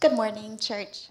Good 0.00 0.14
morning, 0.14 0.56
church. 0.56 1.08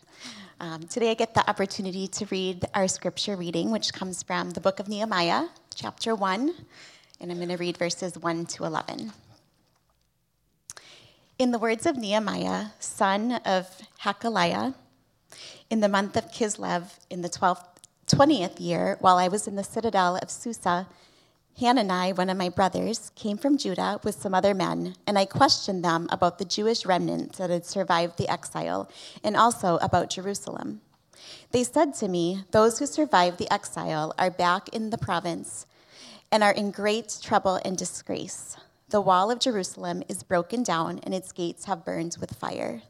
Um, 0.59 0.81
today 0.87 1.11
I 1.11 1.13
get 1.13 1.35
the 1.35 1.47
opportunity 1.47 2.07
to 2.07 2.25
read 2.31 2.65
our 2.73 2.87
scripture 2.87 3.35
reading, 3.35 3.69
which 3.69 3.93
comes 3.93 4.23
from 4.23 4.49
the 4.49 4.59
book 4.59 4.79
of 4.79 4.87
Nehemiah, 4.87 5.45
chapter 5.75 6.15
1, 6.15 6.55
and 7.21 7.31
I'm 7.31 7.37
going 7.37 7.49
to 7.49 7.57
read 7.57 7.77
verses 7.77 8.17
1 8.17 8.47
to 8.47 8.63
11. 8.63 9.11
In 11.37 11.51
the 11.51 11.59
words 11.59 11.85
of 11.85 11.97
Nehemiah, 11.97 12.69
son 12.79 13.33
of 13.45 13.67
Hakaliah, 14.01 14.73
in 15.69 15.81
the 15.81 15.87
month 15.87 16.17
of 16.17 16.31
Kislev, 16.31 16.97
in 17.11 17.21
the 17.21 17.29
12th, 17.29 17.65
20th 18.07 18.59
year, 18.59 18.97
while 19.01 19.19
I 19.19 19.27
was 19.27 19.47
in 19.47 19.55
the 19.55 19.63
citadel 19.63 20.15
of 20.15 20.31
Susa, 20.31 20.87
Hanani, 21.59 22.13
one 22.13 22.29
of 22.29 22.37
my 22.37 22.47
brothers, 22.47 23.11
came 23.15 23.37
from 23.37 23.57
Judah 23.57 23.99
with 24.01 24.15
some 24.15 24.33
other 24.33 24.53
men, 24.53 24.95
and 25.05 25.19
I 25.19 25.25
questioned 25.25 25.83
them 25.83 26.07
about 26.09 26.37
the 26.37 26.45
Jewish 26.45 26.85
remnants 26.85 27.37
that 27.37 27.49
had 27.49 27.65
survived 27.65 28.17
the 28.17 28.29
exile 28.29 28.89
and 29.25 29.35
also 29.35 29.77
about 29.81 30.09
Jerusalem. 30.09 30.79
They 31.51 31.65
said 31.65 31.93
to 31.95 32.07
me, 32.07 32.45
Those 32.51 32.79
who 32.79 32.85
survived 32.85 33.39
the 33.39 33.51
exile 33.51 34.13
are 34.17 34.31
back 34.31 34.69
in 34.69 34.89
the 34.89 34.97
province 34.97 35.65
and 36.31 36.43
are 36.43 36.53
in 36.53 36.71
great 36.71 37.17
trouble 37.21 37.59
and 37.65 37.77
disgrace. 37.77 38.55
The 38.87 39.01
wall 39.01 39.29
of 39.29 39.39
Jerusalem 39.39 40.01
is 40.07 40.23
broken 40.23 40.63
down, 40.63 40.99
and 41.03 41.13
its 41.13 41.33
gates 41.33 41.65
have 41.65 41.83
burned 41.83 42.15
with 42.21 42.37
fire. 42.37 42.83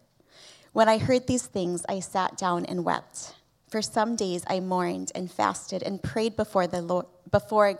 When 0.73 0.87
I 0.87 0.99
heard 0.99 1.25
these 1.25 1.47
things, 1.47 1.85
I 1.89 2.01
sat 2.01 2.37
down 2.37 2.65
and 2.65 2.85
wept. 2.85 3.33
For 3.67 3.81
some 3.81 4.15
days 4.15 4.43
I 4.47 4.59
mourned 4.59 5.11
and 5.15 5.31
fasted 5.31 5.81
and 5.81 6.03
prayed 6.03 6.35
before 6.35 6.67
the 6.67 6.81
Lord, 6.81 7.07
before 7.31 7.79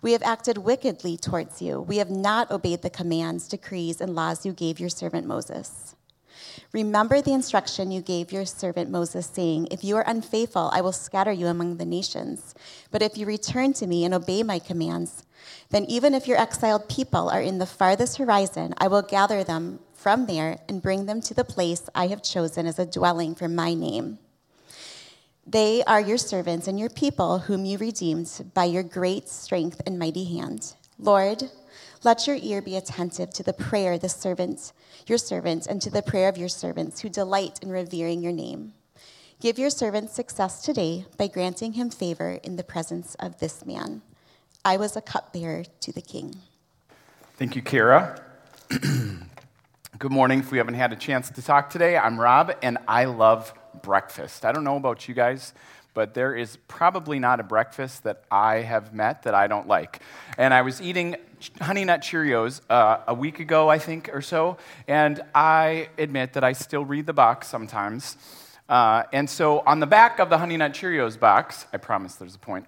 We 0.00 0.12
have 0.12 0.22
acted 0.22 0.58
wickedly 0.58 1.16
towards 1.16 1.60
you. 1.60 1.80
We 1.80 1.96
have 1.96 2.10
not 2.10 2.50
obeyed 2.50 2.82
the 2.82 2.90
commands, 2.90 3.48
decrees, 3.48 4.00
and 4.00 4.14
laws 4.14 4.46
you 4.46 4.52
gave 4.52 4.78
your 4.78 4.88
servant 4.88 5.26
Moses. 5.26 5.96
Remember 6.72 7.20
the 7.20 7.32
instruction 7.32 7.90
you 7.90 8.00
gave 8.00 8.30
your 8.30 8.44
servant 8.44 8.90
Moses, 8.90 9.26
saying, 9.26 9.68
If 9.70 9.82
you 9.82 9.96
are 9.96 10.04
unfaithful, 10.06 10.70
I 10.72 10.82
will 10.82 10.92
scatter 10.92 11.32
you 11.32 11.46
among 11.46 11.78
the 11.78 11.84
nations. 11.84 12.54
But 12.90 13.02
if 13.02 13.18
you 13.18 13.26
return 13.26 13.72
to 13.74 13.86
me 13.86 14.04
and 14.04 14.14
obey 14.14 14.42
my 14.42 14.58
commands, 14.58 15.24
then 15.70 15.84
even 15.86 16.14
if 16.14 16.28
your 16.28 16.38
exiled 16.38 16.88
people 16.88 17.28
are 17.28 17.40
in 17.40 17.58
the 17.58 17.66
farthest 17.66 18.18
horizon, 18.18 18.74
I 18.78 18.88
will 18.88 19.02
gather 19.02 19.42
them 19.42 19.80
from 19.94 20.26
there 20.26 20.58
and 20.68 20.82
bring 20.82 21.06
them 21.06 21.20
to 21.22 21.34
the 21.34 21.44
place 21.44 21.88
I 21.94 22.06
have 22.06 22.22
chosen 22.22 22.66
as 22.66 22.78
a 22.78 22.86
dwelling 22.86 23.34
for 23.34 23.48
my 23.48 23.74
name. 23.74 24.18
They 25.50 25.82
are 25.84 25.98
your 25.98 26.18
servants 26.18 26.68
and 26.68 26.78
your 26.78 26.90
people, 26.90 27.38
whom 27.38 27.64
you 27.64 27.78
redeemed 27.78 28.50
by 28.52 28.64
your 28.64 28.82
great 28.82 29.30
strength 29.30 29.80
and 29.86 29.98
mighty 29.98 30.24
hand. 30.24 30.74
Lord, 30.98 31.44
let 32.04 32.26
your 32.26 32.36
ear 32.42 32.60
be 32.60 32.76
attentive 32.76 33.30
to 33.30 33.42
the 33.42 33.54
prayer 33.54 33.94
of 33.94 34.02
the 34.02 34.10
servant, 34.10 34.74
your 35.06 35.16
servants, 35.16 35.66
and 35.66 35.80
to 35.80 35.88
the 35.88 36.02
prayer 36.02 36.28
of 36.28 36.36
your 36.36 36.50
servants 36.50 37.00
who 37.00 37.08
delight 37.08 37.60
in 37.62 37.70
revering 37.70 38.22
your 38.22 38.32
name. 38.32 38.74
Give 39.40 39.58
your 39.58 39.70
servant 39.70 40.10
success 40.10 40.60
today 40.60 41.06
by 41.16 41.28
granting 41.28 41.72
him 41.72 41.88
favor 41.88 42.38
in 42.42 42.56
the 42.56 42.62
presence 42.62 43.14
of 43.14 43.38
this 43.38 43.64
man. 43.64 44.02
I 44.66 44.76
was 44.76 44.96
a 44.96 45.00
cupbearer 45.00 45.64
to 45.80 45.92
the 45.92 46.02
king. 46.02 46.34
Thank 47.38 47.56
you, 47.56 47.62
Kara. 47.62 48.20
Good 49.98 50.12
morning. 50.12 50.40
If 50.40 50.52
we 50.52 50.58
haven't 50.58 50.74
had 50.74 50.92
a 50.92 50.96
chance 50.96 51.30
to 51.30 51.40
talk 51.40 51.70
today, 51.70 51.96
I'm 51.96 52.20
Rob, 52.20 52.54
and 52.62 52.76
I 52.86 53.06
love 53.06 53.54
breakfast. 53.82 54.44
I 54.44 54.52
don't 54.52 54.64
know 54.64 54.76
about 54.76 55.08
you 55.08 55.14
guys, 55.14 55.54
but 55.94 56.14
there 56.14 56.34
is 56.34 56.58
probably 56.68 57.18
not 57.18 57.40
a 57.40 57.42
breakfast 57.42 58.04
that 58.04 58.22
I 58.30 58.56
have 58.56 58.94
met 58.94 59.24
that 59.24 59.34
I 59.34 59.46
don't 59.46 59.66
like. 59.66 60.00
And 60.36 60.54
I 60.54 60.62
was 60.62 60.80
eating 60.80 61.16
Honey 61.60 61.84
Nut 61.84 62.00
Cheerios 62.02 62.60
uh, 62.70 62.98
a 63.06 63.14
week 63.14 63.40
ago, 63.40 63.68
I 63.68 63.78
think, 63.78 64.10
or 64.12 64.22
so, 64.22 64.58
and 64.86 65.22
I 65.34 65.88
admit 65.98 66.34
that 66.34 66.44
I 66.44 66.52
still 66.52 66.84
read 66.84 67.06
the 67.06 67.12
box 67.12 67.48
sometimes. 67.48 68.16
Uh, 68.68 69.04
and 69.14 69.28
so 69.28 69.60
on 69.60 69.80
the 69.80 69.86
back 69.86 70.18
of 70.18 70.28
the 70.28 70.36
Honey 70.36 70.56
Nut 70.56 70.72
Cheerios 70.72 71.18
box, 71.18 71.66
I 71.72 71.78
promise 71.78 72.16
there's 72.16 72.34
a 72.34 72.38
point, 72.38 72.66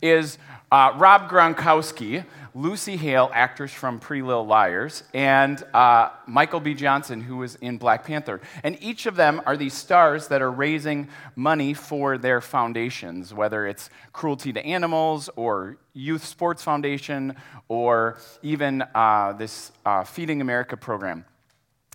is 0.00 0.38
uh, 0.70 0.94
Rob 0.96 1.28
Gronkowski, 1.28 2.24
Lucy 2.54 2.96
Hale, 2.96 3.30
actress 3.34 3.70
from 3.70 4.00
Pretty 4.00 4.22
Little 4.22 4.46
Liars, 4.46 5.02
and 5.12 5.62
uh, 5.74 6.08
Michael 6.26 6.60
B. 6.60 6.72
Johnson, 6.72 7.20
who 7.20 7.36
was 7.36 7.56
in 7.56 7.76
Black 7.76 8.04
Panther. 8.06 8.40
And 8.64 8.82
each 8.82 9.04
of 9.04 9.14
them 9.14 9.42
are 9.44 9.56
these 9.56 9.74
stars 9.74 10.28
that 10.28 10.40
are 10.40 10.50
raising 10.50 11.08
money 11.36 11.74
for 11.74 12.16
their 12.16 12.40
foundations, 12.40 13.34
whether 13.34 13.66
it's 13.66 13.90
Cruelty 14.14 14.54
to 14.54 14.64
Animals 14.64 15.28
or 15.36 15.76
Youth 15.92 16.24
Sports 16.24 16.62
Foundation 16.62 17.36
or 17.68 18.16
even 18.42 18.82
uh, 18.94 19.34
this 19.34 19.72
uh, 19.84 20.04
Feeding 20.04 20.40
America 20.40 20.78
program. 20.78 21.26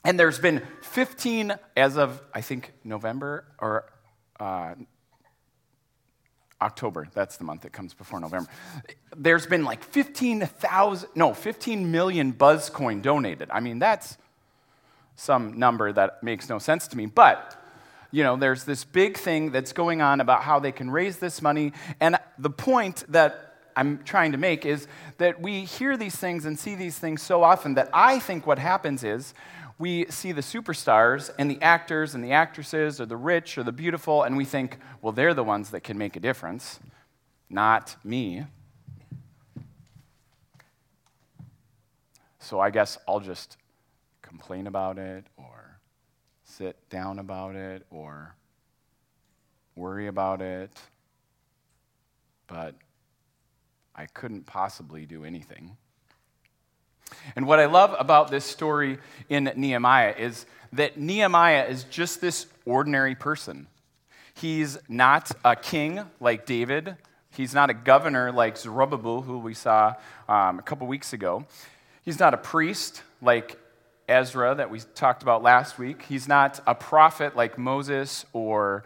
And 0.07 0.18
there's 0.18 0.40
been 0.40 0.62
15, 0.84 1.53
as 1.75 1.97
of, 1.97 2.22
I 2.34 2.40
think, 2.40 2.72
November 2.85 3.44
or 3.59 3.91
uh, 4.40 4.75
October. 6.62 7.09
That's 7.13 7.35
the 7.35 7.44
month 7.44 7.63
that 7.63 7.73
comes 7.73 7.94
before 7.94 8.22
November. 8.22 8.50
There's 9.18 9.45
been 9.45 9.66
like 9.66 9.84
15,000, 9.84 11.09
no, 11.13 11.34
15 11.34 11.91
million 11.91 12.31
Buzzcoin 12.31 13.01
donated. 13.01 13.50
I 13.51 13.59
mean, 13.59 13.79
that's 13.79 14.18
some 15.18 15.59
number 15.59 15.91
that 15.91 16.24
makes 16.24 16.47
no 16.47 16.57
sense 16.57 16.88
to 16.88 16.95
me. 16.95 17.07
But, 17.07 17.62
you 18.09 18.24
know, 18.24 18.38
there's 18.38 18.63
this 18.63 18.85
big 18.85 19.18
thing 19.18 19.51
that's 19.51 19.74
going 19.74 20.01
on 20.01 20.22
about 20.22 20.41
how 20.41 20.57
they 20.59 20.72
can 20.72 20.89
raise 20.89 21.18
this 21.18 21.41
money. 21.41 21.74
And 22.00 22.18
the 22.39 22.50
point 22.50 23.03
that 23.09 23.47
I'm 23.75 24.03
trying 24.06 24.31
to 24.31 24.38
make 24.38 24.66
is 24.66 24.88
that 25.18 25.41
we 25.41 25.66
hear 25.66 25.97
these 25.97 26.16
things 26.16 26.45
and 26.45 26.57
see 26.57 26.75
these 26.75 26.97
things 26.97 27.22
so 27.22 27.44
often 27.44 27.74
that 27.74 27.89
I 27.91 28.19
think 28.19 28.47
what 28.47 28.57
happens 28.57 29.03
is 29.03 29.34
we 29.79 30.05
see 30.09 30.31
the 30.31 30.41
superstars 30.41 31.29
and 31.38 31.51
the 31.51 31.61
actors 31.61 32.15
and 32.15 32.23
the 32.23 32.31
actresses 32.31 32.99
or 32.99 33.05
the 33.05 33.17
rich 33.17 33.57
or 33.57 33.63
the 33.63 33.71
beautiful, 33.71 34.23
and 34.23 34.35
we 34.35 34.45
think, 34.45 34.77
well, 35.01 35.13
they're 35.13 35.33
the 35.33 35.43
ones 35.43 35.69
that 35.69 35.81
can 35.81 35.97
make 35.97 36.15
a 36.15 36.19
difference, 36.19 36.79
not 37.49 37.95
me. 38.03 38.45
So 42.39 42.59
I 42.59 42.69
guess 42.69 42.97
I'll 43.07 43.19
just 43.19 43.57
complain 44.21 44.67
about 44.67 44.97
it 44.97 45.25
or 45.38 45.79
sit 46.44 46.89
down 46.89 47.19
about 47.19 47.55
it 47.55 47.85
or 47.91 48.35
worry 49.75 50.07
about 50.07 50.41
it. 50.41 50.71
But 52.47 52.73
I 53.95 54.05
couldn't 54.05 54.45
possibly 54.45 55.05
do 55.05 55.23
anything. 55.23 55.75
And 57.35 57.47
what 57.47 57.59
I 57.59 57.66
love 57.66 57.95
about 58.00 58.29
this 58.29 58.45
story 58.45 58.97
in 59.29 59.51
Nehemiah 59.56 60.16
is 60.18 60.45
that 60.73 60.97
Nehemiah 60.97 61.66
is 61.66 61.84
just 61.85 62.22
this 62.22 62.47
ordinary 62.66 63.16
person. 63.16 63.68
He's 64.34 64.78
not 64.88 65.31
a 65.44 65.56
king 65.56 66.01
like 66.19 66.45
David. 66.45 66.95
He's 67.31 67.53
not 67.53 67.69
a 67.69 67.73
governor 67.73 68.31
like 68.31 68.57
Zerubbabel, 68.57 69.22
who 69.22 69.40
we 69.40 69.53
saw 69.53 69.95
um, 70.28 70.59
a 70.59 70.62
couple 70.62 70.88
weeks 70.88 71.13
ago. 71.13 71.45
He's 72.03 72.19
not 72.19 72.34
a 72.34 72.38
priest 72.38 73.03
like 73.22 73.57
Ezra, 74.07 74.56
that 74.56 74.69
we 74.69 74.79
talked 74.95 75.22
about 75.22 75.44
last 75.44 75.78
week. 75.78 76.03
He's 76.03 76.28
not 76.28 76.62
a 76.66 76.74
prophet 76.74 77.35
like 77.35 77.57
Moses 77.57 78.25
or 78.31 78.85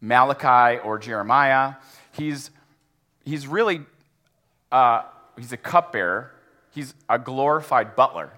Malachi 0.00 0.78
or 0.80 0.98
Jeremiah. 0.98 1.74
He's, 2.12 2.50
he's 3.24 3.46
really 3.46 3.82
uh, 4.72 5.02
he's 5.36 5.52
a 5.52 5.56
cupbearer 5.56 6.32
He's 6.76 6.92
a 7.08 7.18
glorified 7.18 7.96
butler. 7.96 8.30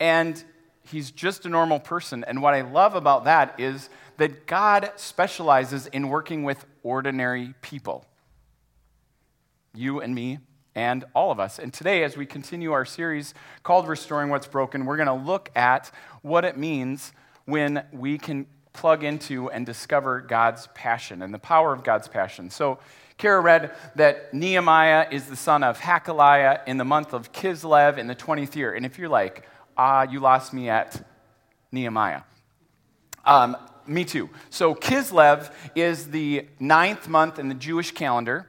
And 0.00 0.42
he's 0.82 1.10
just 1.10 1.44
a 1.44 1.50
normal 1.50 1.78
person. 1.78 2.24
And 2.26 2.40
what 2.40 2.54
I 2.54 2.62
love 2.62 2.94
about 2.94 3.24
that 3.24 3.60
is 3.60 3.90
that 4.16 4.46
God 4.46 4.90
specializes 4.96 5.88
in 5.88 6.08
working 6.08 6.42
with 6.42 6.64
ordinary 6.82 7.52
people. 7.60 8.06
You 9.74 10.00
and 10.00 10.14
me, 10.14 10.38
and 10.74 11.04
all 11.14 11.30
of 11.30 11.38
us. 11.38 11.58
And 11.58 11.70
today, 11.70 12.02
as 12.02 12.16
we 12.16 12.24
continue 12.24 12.72
our 12.72 12.86
series 12.86 13.34
called 13.62 13.86
Restoring 13.86 14.30
What's 14.30 14.46
Broken, 14.46 14.86
we're 14.86 14.96
going 14.96 15.06
to 15.06 15.12
look 15.12 15.50
at 15.54 15.90
what 16.22 16.46
it 16.46 16.56
means 16.56 17.12
when 17.44 17.84
we 17.92 18.16
can 18.16 18.46
plug 18.74 19.02
into 19.02 19.50
and 19.50 19.64
discover 19.64 20.20
God's 20.20 20.68
passion 20.74 21.22
and 21.22 21.32
the 21.32 21.38
power 21.38 21.72
of 21.72 21.82
God's 21.82 22.08
passion. 22.08 22.50
So, 22.50 22.78
Kara 23.16 23.40
read 23.40 23.72
that 23.94 24.34
Nehemiah 24.34 25.06
is 25.10 25.26
the 25.26 25.36
son 25.36 25.62
of 25.62 25.78
Hakaliah 25.78 26.60
in 26.66 26.76
the 26.78 26.84
month 26.84 27.12
of 27.12 27.32
Kislev 27.32 27.96
in 27.96 28.08
the 28.08 28.14
20th 28.16 28.56
year. 28.56 28.74
And 28.74 28.84
if 28.84 28.98
you're 28.98 29.08
like, 29.08 29.46
ah, 29.76 30.02
you 30.02 30.18
lost 30.20 30.52
me 30.52 30.68
at 30.68 31.00
Nehemiah. 31.70 32.22
Um, 33.24 33.56
me 33.86 34.04
too. 34.04 34.30
So 34.50 34.74
Kislev 34.74 35.52
is 35.74 36.10
the 36.10 36.46
ninth 36.58 37.08
month 37.08 37.38
in 37.38 37.48
the 37.48 37.54
Jewish 37.54 37.92
calendar. 37.92 38.48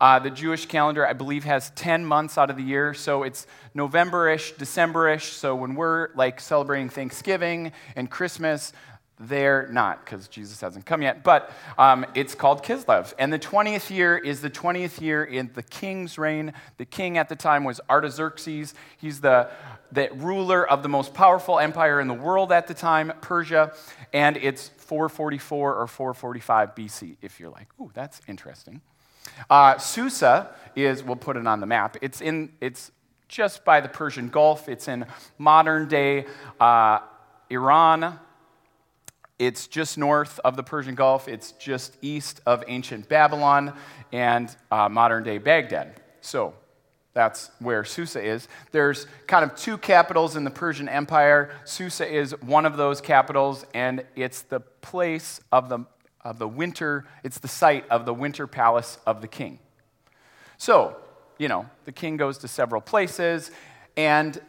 Uh, 0.00 0.20
the 0.20 0.30
Jewish 0.30 0.66
calendar, 0.66 1.04
I 1.04 1.12
believe, 1.12 1.42
has 1.44 1.70
10 1.70 2.04
months 2.04 2.38
out 2.38 2.50
of 2.50 2.56
the 2.56 2.62
year. 2.62 2.94
So 2.94 3.24
it's 3.24 3.48
November-ish, 3.74 4.52
December-ish. 4.52 5.32
So 5.32 5.56
when 5.56 5.74
we're 5.74 6.14
like 6.14 6.40
celebrating 6.40 6.88
Thanksgiving 6.88 7.72
and 7.96 8.08
Christmas, 8.08 8.72
they're 9.20 9.68
not, 9.70 10.04
because 10.04 10.28
Jesus 10.28 10.60
hasn't 10.60 10.86
come 10.86 11.02
yet, 11.02 11.24
but 11.24 11.50
um, 11.76 12.06
it's 12.14 12.34
called 12.34 12.62
Kislev. 12.62 13.12
And 13.18 13.32
the 13.32 13.38
20th 13.38 13.90
year 13.90 14.16
is 14.16 14.40
the 14.40 14.50
20th 14.50 15.00
year 15.00 15.24
in 15.24 15.50
the 15.54 15.62
king's 15.62 16.18
reign. 16.18 16.52
The 16.76 16.84
king 16.84 17.18
at 17.18 17.28
the 17.28 17.36
time 17.36 17.64
was 17.64 17.80
Artaxerxes. 17.90 18.74
He's 18.96 19.20
the, 19.20 19.50
the 19.90 20.08
ruler 20.14 20.68
of 20.68 20.82
the 20.82 20.88
most 20.88 21.14
powerful 21.14 21.58
empire 21.58 22.00
in 22.00 22.06
the 22.06 22.14
world 22.14 22.52
at 22.52 22.68
the 22.68 22.74
time, 22.74 23.12
Persia. 23.20 23.72
And 24.12 24.36
it's 24.36 24.68
444 24.68 25.74
or 25.74 25.86
445 25.86 26.74
BC, 26.74 27.16
if 27.20 27.40
you're 27.40 27.50
like, 27.50 27.68
ooh, 27.80 27.90
that's 27.94 28.20
interesting. 28.28 28.80
Uh, 29.50 29.78
Susa 29.78 30.54
is, 30.76 31.02
we'll 31.02 31.16
put 31.16 31.36
it 31.36 31.46
on 31.46 31.60
the 31.60 31.66
map, 31.66 31.96
it's, 32.00 32.20
in, 32.20 32.52
it's 32.60 32.92
just 33.28 33.64
by 33.64 33.80
the 33.80 33.88
Persian 33.88 34.28
Gulf, 34.28 34.68
it's 34.68 34.88
in 34.88 35.04
modern 35.38 35.88
day 35.88 36.24
uh, 36.58 37.00
Iran 37.50 38.18
it's 39.38 39.66
just 39.66 39.96
north 39.96 40.40
of 40.44 40.56
the 40.56 40.62
Persian 40.62 40.94
Gulf. 40.94 41.28
It's 41.28 41.52
just 41.52 41.96
east 42.02 42.40
of 42.44 42.64
ancient 42.66 43.08
Babylon 43.08 43.72
and 44.12 44.54
uh, 44.70 44.88
modern 44.88 45.22
day 45.22 45.38
Baghdad. 45.38 46.00
So 46.20 46.54
that's 47.14 47.50
where 47.58 47.84
Susa 47.84 48.22
is. 48.22 48.48
There's 48.70 49.06
kind 49.26 49.44
of 49.44 49.56
two 49.56 49.78
capitals 49.78 50.36
in 50.36 50.44
the 50.44 50.50
Persian 50.50 50.88
Empire. 50.88 51.50
Susa 51.64 52.06
is 52.08 52.32
one 52.42 52.66
of 52.66 52.76
those 52.76 53.00
capitals, 53.00 53.64
and 53.74 54.04
it's 54.14 54.42
the 54.42 54.60
place 54.60 55.40
of 55.50 55.68
the, 55.68 55.80
of 56.22 56.38
the 56.38 56.48
winter, 56.48 57.06
it's 57.24 57.38
the 57.38 57.48
site 57.48 57.88
of 57.88 58.06
the 58.06 58.14
winter 58.14 58.46
palace 58.46 58.98
of 59.06 59.20
the 59.20 59.28
king. 59.28 59.58
So, 60.58 60.96
you 61.38 61.48
know, 61.48 61.66
the 61.84 61.92
king 61.92 62.16
goes 62.16 62.38
to 62.38 62.48
several 62.48 62.80
places, 62.80 63.50
and 63.96 64.40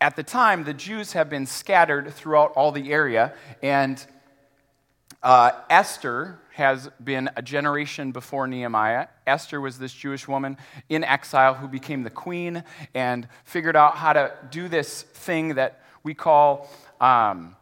at 0.00 0.16
the 0.16 0.22
time, 0.22 0.64
the 0.64 0.74
Jews 0.74 1.12
have 1.12 1.28
been 1.28 1.46
scattered 1.46 2.12
throughout 2.14 2.52
all 2.52 2.72
the 2.72 2.90
area, 2.92 3.34
and 3.62 4.04
uh, 5.22 5.50
Esther 5.68 6.38
has 6.54 6.88
been 7.02 7.28
a 7.36 7.42
generation 7.42 8.10
before 8.10 8.46
Nehemiah. 8.46 9.08
Esther 9.26 9.60
was 9.60 9.78
this 9.78 9.92
Jewish 9.92 10.26
woman 10.26 10.56
in 10.88 11.04
exile 11.04 11.54
who 11.54 11.68
became 11.68 12.02
the 12.02 12.10
queen 12.10 12.64
and 12.94 13.28
figured 13.44 13.76
out 13.76 13.96
how 13.96 14.14
to 14.14 14.32
do 14.50 14.68
this 14.68 15.02
thing 15.02 15.54
that 15.54 15.82
we 16.02 16.14
call 16.14 16.70
um, 17.00 17.54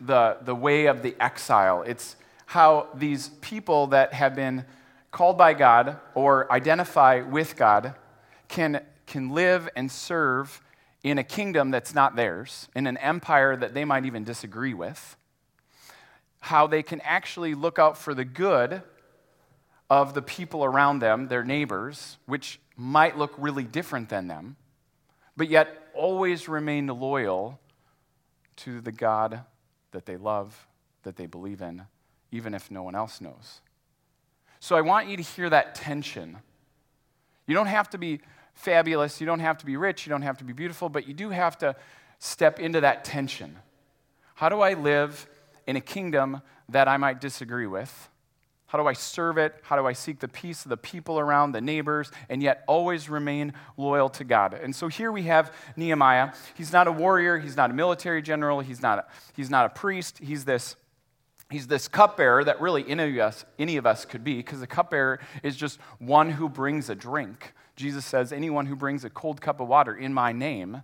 the, 0.00 0.38
the 0.42 0.54
way 0.54 0.86
of 0.86 1.02
the 1.02 1.14
exile. 1.20 1.82
It's 1.82 2.16
how 2.46 2.88
these 2.94 3.28
people 3.40 3.88
that 3.88 4.14
have 4.14 4.34
been 4.34 4.64
called 5.10 5.36
by 5.36 5.52
God 5.52 5.98
or 6.14 6.50
identify 6.50 7.20
with 7.20 7.56
God 7.56 7.94
can, 8.48 8.82
can 9.06 9.30
live 9.30 9.68
and 9.76 9.90
serve 9.90 10.62
in 11.02 11.18
a 11.18 11.24
kingdom 11.24 11.70
that's 11.70 11.94
not 11.94 12.16
theirs, 12.16 12.68
in 12.74 12.86
an 12.86 12.96
empire 12.98 13.56
that 13.56 13.74
they 13.74 13.84
might 13.84 14.04
even 14.04 14.24
disagree 14.24 14.74
with, 14.74 15.16
how 16.40 16.66
they 16.66 16.82
can 16.82 17.00
actually 17.02 17.54
look 17.54 17.78
out 17.78 17.96
for 17.96 18.14
the 18.14 18.24
good 18.24 18.82
of 19.90 20.14
the 20.14 20.22
people 20.22 20.64
around 20.64 20.98
them, 20.98 21.28
their 21.28 21.44
neighbors, 21.44 22.18
which 22.26 22.60
might 22.76 23.16
look 23.16 23.32
really 23.38 23.64
different 23.64 24.08
than 24.08 24.28
them, 24.28 24.56
but 25.36 25.48
yet 25.48 25.88
always 25.94 26.48
remain 26.48 26.86
loyal 26.86 27.58
to 28.56 28.80
the 28.80 28.92
God 28.92 29.40
that 29.92 30.04
they 30.04 30.16
love, 30.16 30.66
that 31.04 31.16
they 31.16 31.26
believe 31.26 31.62
in, 31.62 31.82
even 32.30 32.54
if 32.54 32.70
no 32.70 32.82
one 32.82 32.94
else 32.94 33.20
knows. 33.20 33.60
So 34.60 34.76
I 34.76 34.80
want 34.80 35.08
you 35.08 35.16
to 35.16 35.22
hear 35.22 35.48
that 35.48 35.74
tension. 35.74 36.38
You 37.46 37.54
don't 37.54 37.66
have 37.66 37.88
to 37.90 37.98
be 37.98 38.20
fabulous. 38.58 39.20
You 39.20 39.26
don't 39.26 39.40
have 39.40 39.58
to 39.58 39.66
be 39.66 39.76
rich. 39.76 40.04
You 40.04 40.10
don't 40.10 40.22
have 40.22 40.38
to 40.38 40.44
be 40.44 40.52
beautiful, 40.52 40.88
but 40.88 41.06
you 41.06 41.14
do 41.14 41.30
have 41.30 41.56
to 41.58 41.76
step 42.18 42.58
into 42.58 42.80
that 42.80 43.04
tension. 43.04 43.56
How 44.34 44.48
do 44.48 44.60
I 44.60 44.74
live 44.74 45.26
in 45.66 45.76
a 45.76 45.80
kingdom 45.80 46.42
that 46.68 46.88
I 46.88 46.96
might 46.96 47.20
disagree 47.20 47.66
with? 47.66 48.08
How 48.66 48.76
do 48.76 48.86
I 48.86 48.92
serve 48.92 49.38
it? 49.38 49.54
How 49.62 49.76
do 49.76 49.86
I 49.86 49.94
seek 49.94 50.18
the 50.18 50.28
peace 50.28 50.64
of 50.64 50.68
the 50.68 50.76
people 50.76 51.18
around, 51.18 51.52
the 51.52 51.60
neighbors, 51.60 52.10
and 52.28 52.42
yet 52.42 52.64
always 52.66 53.08
remain 53.08 53.54
loyal 53.76 54.10
to 54.10 54.24
God? 54.24 54.52
And 54.52 54.74
so 54.76 54.88
here 54.88 55.10
we 55.10 55.22
have 55.22 55.54
Nehemiah. 55.76 56.32
He's 56.54 56.72
not 56.72 56.86
a 56.86 56.92
warrior, 56.92 57.38
he's 57.38 57.56
not 57.56 57.70
a 57.70 57.74
military 57.74 58.20
general, 58.20 58.60
he's 58.60 58.82
not 58.82 58.98
a, 58.98 59.04
he's 59.34 59.48
not 59.48 59.66
a 59.66 59.68
priest. 59.70 60.18
He's 60.18 60.44
this, 60.44 60.76
he's 61.48 61.68
this 61.68 61.88
cupbearer 61.88 62.44
that 62.44 62.60
really 62.60 62.84
any 62.86 63.04
of 63.04 63.18
us, 63.18 63.44
any 63.58 63.78
of 63.78 63.86
us 63.86 64.04
could 64.04 64.22
be, 64.22 64.34
because 64.34 64.60
the 64.60 64.66
cupbearer 64.66 65.20
is 65.42 65.56
just 65.56 65.78
one 65.98 66.30
who 66.30 66.48
brings 66.48 66.90
a 66.90 66.94
drink. 66.94 67.54
Jesus 67.78 68.04
says, 68.04 68.32
Anyone 68.32 68.66
who 68.66 68.76
brings 68.76 69.04
a 69.04 69.10
cold 69.10 69.40
cup 69.40 69.60
of 69.60 69.68
water 69.68 69.94
in 69.94 70.12
my 70.12 70.32
name 70.32 70.82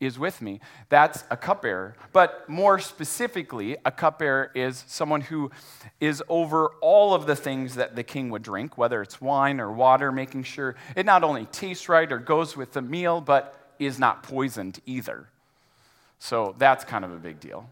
is 0.00 0.18
with 0.18 0.42
me. 0.42 0.60
That's 0.88 1.22
a 1.30 1.36
cupbearer. 1.36 1.94
But 2.12 2.48
more 2.48 2.80
specifically, 2.80 3.76
a 3.84 3.92
cupbearer 3.92 4.50
is 4.52 4.84
someone 4.88 5.20
who 5.20 5.52
is 6.00 6.20
over 6.28 6.72
all 6.80 7.14
of 7.14 7.26
the 7.26 7.36
things 7.36 7.76
that 7.76 7.94
the 7.94 8.02
king 8.02 8.30
would 8.30 8.42
drink, 8.42 8.76
whether 8.76 9.00
it's 9.00 9.20
wine 9.20 9.60
or 9.60 9.70
water, 9.70 10.10
making 10.10 10.42
sure 10.42 10.74
it 10.96 11.06
not 11.06 11.22
only 11.22 11.46
tastes 11.46 11.88
right 11.88 12.10
or 12.10 12.18
goes 12.18 12.56
with 12.56 12.72
the 12.72 12.82
meal, 12.82 13.20
but 13.20 13.74
is 13.78 14.00
not 14.00 14.24
poisoned 14.24 14.80
either. 14.84 15.28
So 16.18 16.56
that's 16.58 16.84
kind 16.84 17.04
of 17.04 17.12
a 17.12 17.18
big 17.18 17.38
deal. 17.38 17.70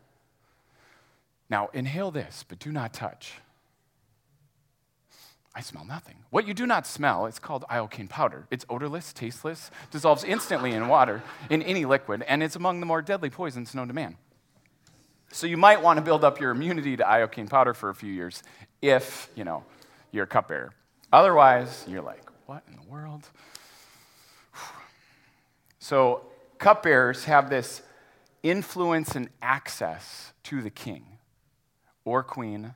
Now, 1.48 1.68
inhale 1.72 2.12
this, 2.12 2.44
but 2.48 2.60
do 2.60 2.70
not 2.70 2.92
touch. 2.92 3.32
I 5.54 5.62
smell 5.62 5.84
nothing. 5.84 6.14
What 6.30 6.46
you 6.46 6.54
do 6.54 6.64
not 6.64 6.86
smell, 6.86 7.26
it's 7.26 7.40
called 7.40 7.64
iocane 7.68 8.08
powder. 8.08 8.46
It's 8.50 8.64
odorless, 8.68 9.12
tasteless, 9.12 9.70
dissolves 9.90 10.22
instantly 10.22 10.72
in 10.72 10.86
water, 10.86 11.22
in 11.48 11.62
any 11.62 11.84
liquid, 11.84 12.22
and 12.22 12.42
it's 12.42 12.54
among 12.54 12.80
the 12.80 12.86
more 12.86 13.02
deadly 13.02 13.30
poisons 13.30 13.74
known 13.74 13.88
to 13.88 13.94
man. 13.94 14.16
So 15.32 15.46
you 15.46 15.56
might 15.56 15.82
want 15.82 15.96
to 15.96 16.02
build 16.02 16.24
up 16.24 16.40
your 16.40 16.52
immunity 16.52 16.96
to 16.96 17.04
iocane 17.04 17.48
powder 17.48 17.74
for 17.74 17.88
a 17.88 17.94
few 17.94 18.12
years 18.12 18.42
if, 18.80 19.28
you 19.34 19.44
know, 19.44 19.64
you're 20.12 20.24
a 20.24 20.28
cupbearer. 20.28 20.72
Otherwise, 21.12 21.84
you're 21.88 22.02
like, 22.02 22.30
what 22.46 22.62
in 22.68 22.76
the 22.76 22.90
world? 22.90 23.28
So 25.82 26.26
cupbearers 26.58 27.24
have 27.24 27.48
this 27.48 27.80
influence 28.42 29.16
and 29.16 29.30
access 29.40 30.32
to 30.44 30.60
the 30.60 30.68
king 30.68 31.18
or 32.04 32.22
queen. 32.22 32.74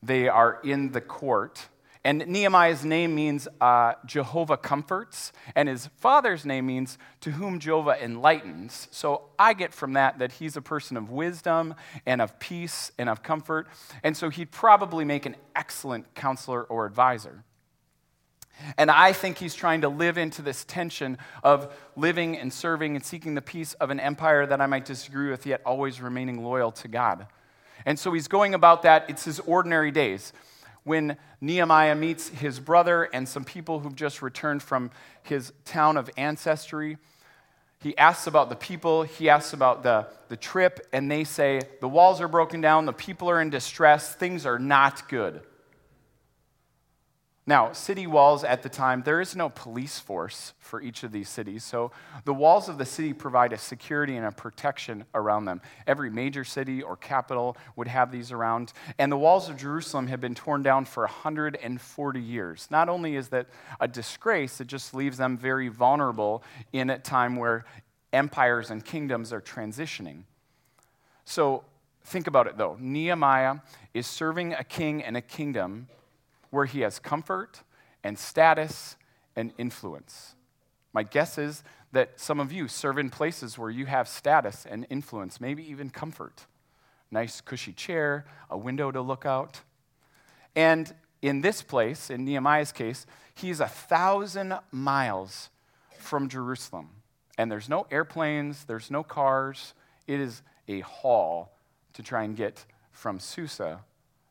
They 0.00 0.28
are 0.28 0.60
in 0.62 0.92
the 0.92 1.00
court 1.00 1.66
and 2.04 2.26
Nehemiah's 2.26 2.84
name 2.84 3.14
means 3.14 3.48
uh, 3.62 3.94
Jehovah 4.04 4.58
comforts, 4.58 5.32
and 5.54 5.70
his 5.70 5.86
father's 5.96 6.44
name 6.44 6.66
means 6.66 6.98
to 7.20 7.30
whom 7.30 7.58
Jehovah 7.58 8.02
enlightens. 8.02 8.88
So 8.90 9.30
I 9.38 9.54
get 9.54 9.72
from 9.72 9.94
that 9.94 10.18
that 10.18 10.32
he's 10.32 10.54
a 10.54 10.60
person 10.60 10.98
of 10.98 11.10
wisdom 11.10 11.74
and 12.04 12.20
of 12.20 12.38
peace 12.38 12.92
and 12.98 13.08
of 13.08 13.22
comfort. 13.22 13.68
And 14.02 14.14
so 14.14 14.28
he'd 14.28 14.50
probably 14.50 15.06
make 15.06 15.24
an 15.24 15.34
excellent 15.56 16.14
counselor 16.14 16.64
or 16.64 16.84
advisor. 16.84 17.42
And 18.76 18.90
I 18.90 19.14
think 19.14 19.38
he's 19.38 19.54
trying 19.54 19.80
to 19.80 19.88
live 19.88 20.18
into 20.18 20.42
this 20.42 20.64
tension 20.64 21.16
of 21.42 21.74
living 21.96 22.36
and 22.36 22.52
serving 22.52 22.96
and 22.96 23.04
seeking 23.04 23.34
the 23.34 23.42
peace 23.42 23.72
of 23.74 23.88
an 23.90 23.98
empire 23.98 24.46
that 24.46 24.60
I 24.60 24.66
might 24.66 24.84
disagree 24.84 25.30
with, 25.30 25.46
yet 25.46 25.62
always 25.64 26.02
remaining 26.02 26.44
loyal 26.44 26.70
to 26.72 26.88
God. 26.88 27.26
And 27.86 27.98
so 27.98 28.12
he's 28.12 28.28
going 28.28 28.54
about 28.54 28.82
that. 28.82 29.06
It's 29.08 29.24
his 29.24 29.40
ordinary 29.40 29.90
days 29.90 30.32
when 30.84 31.16
Nehemiah 31.40 31.94
meets 31.94 32.28
his 32.28 32.60
brother 32.60 33.04
and 33.12 33.28
some 33.28 33.44
people 33.44 33.80
who've 33.80 33.96
just 33.96 34.22
returned 34.22 34.62
from 34.62 34.90
his 35.22 35.52
town 35.64 35.96
of 35.96 36.08
ancestry. 36.16 36.98
He 37.80 37.96
asks 37.98 38.26
about 38.26 38.48
the 38.48 38.56
people, 38.56 39.02
he 39.02 39.28
asks 39.28 39.52
about 39.52 39.82
the, 39.82 40.06
the 40.28 40.36
trip, 40.36 40.86
and 40.92 41.10
they 41.10 41.24
say, 41.24 41.60
The 41.80 41.88
walls 41.88 42.20
are 42.20 42.28
broken 42.28 42.60
down, 42.60 42.86
the 42.86 42.92
people 42.92 43.28
are 43.28 43.40
in 43.40 43.50
distress, 43.50 44.14
things 44.14 44.46
are 44.46 44.58
not 44.58 45.08
good. 45.08 45.42
Now, 47.46 47.72
city 47.72 48.06
walls 48.06 48.42
at 48.42 48.62
the 48.62 48.70
time, 48.70 49.02
there 49.02 49.20
is 49.20 49.36
no 49.36 49.50
police 49.50 49.98
force 49.98 50.54
for 50.58 50.80
each 50.80 51.02
of 51.02 51.12
these 51.12 51.28
cities. 51.28 51.62
So 51.62 51.90
the 52.24 52.32
walls 52.32 52.70
of 52.70 52.78
the 52.78 52.86
city 52.86 53.12
provide 53.12 53.52
a 53.52 53.58
security 53.58 54.16
and 54.16 54.24
a 54.24 54.32
protection 54.32 55.04
around 55.14 55.44
them. 55.44 55.60
Every 55.86 56.08
major 56.08 56.42
city 56.44 56.82
or 56.82 56.96
capital 56.96 57.58
would 57.76 57.88
have 57.88 58.10
these 58.10 58.32
around. 58.32 58.72
And 58.98 59.12
the 59.12 59.18
walls 59.18 59.50
of 59.50 59.58
Jerusalem 59.58 60.06
have 60.06 60.22
been 60.22 60.34
torn 60.34 60.62
down 60.62 60.86
for 60.86 61.02
140 61.02 62.20
years. 62.20 62.66
Not 62.70 62.88
only 62.88 63.14
is 63.14 63.28
that 63.28 63.48
a 63.78 63.88
disgrace, 63.88 64.62
it 64.62 64.66
just 64.66 64.94
leaves 64.94 65.18
them 65.18 65.36
very 65.36 65.68
vulnerable 65.68 66.42
in 66.72 66.88
a 66.88 66.98
time 66.98 67.36
where 67.36 67.66
empires 68.14 68.70
and 68.70 68.82
kingdoms 68.82 69.34
are 69.34 69.42
transitioning. 69.42 70.22
So 71.26 71.64
think 72.04 72.26
about 72.26 72.46
it 72.46 72.56
though. 72.56 72.78
Nehemiah 72.80 73.56
is 73.92 74.06
serving 74.06 74.54
a 74.54 74.64
king 74.64 75.02
and 75.02 75.14
a 75.14 75.20
kingdom 75.20 75.88
where 76.54 76.66
he 76.66 76.80
has 76.80 76.98
comfort 76.98 77.62
and 78.02 78.18
status 78.18 78.96
and 79.36 79.52
influence. 79.58 80.34
My 80.92 81.02
guess 81.02 81.38
is 81.38 81.64
that 81.92 82.20
some 82.20 82.40
of 82.40 82.52
you 82.52 82.68
serve 82.68 82.98
in 82.98 83.10
places 83.10 83.58
where 83.58 83.70
you 83.70 83.86
have 83.86 84.08
status 84.08 84.64
and 84.68 84.86
influence, 84.90 85.40
maybe 85.40 85.68
even 85.68 85.90
comfort. 85.90 86.46
nice 87.10 87.40
cushy 87.40 87.72
chair, 87.72 88.24
a 88.50 88.58
window 88.58 88.90
to 88.90 89.00
look 89.00 89.24
out. 89.24 89.60
And 90.56 90.92
in 91.22 91.40
this 91.40 91.62
place, 91.62 92.10
in 92.10 92.24
Nehemiah's 92.24 92.72
case, 92.72 93.06
he's 93.34 93.60
a 93.60 93.68
thousand 93.68 94.58
miles 94.70 95.50
from 95.98 96.28
Jerusalem. 96.28 96.90
And 97.38 97.50
there's 97.50 97.68
no 97.68 97.86
airplanes, 97.90 98.64
there's 98.64 98.90
no 98.90 99.02
cars. 99.02 99.74
It 100.06 100.20
is 100.20 100.42
a 100.68 100.80
haul 100.80 101.56
to 101.94 102.02
try 102.02 102.24
and 102.24 102.36
get 102.36 102.64
from 102.92 103.18
Susa 103.18 103.80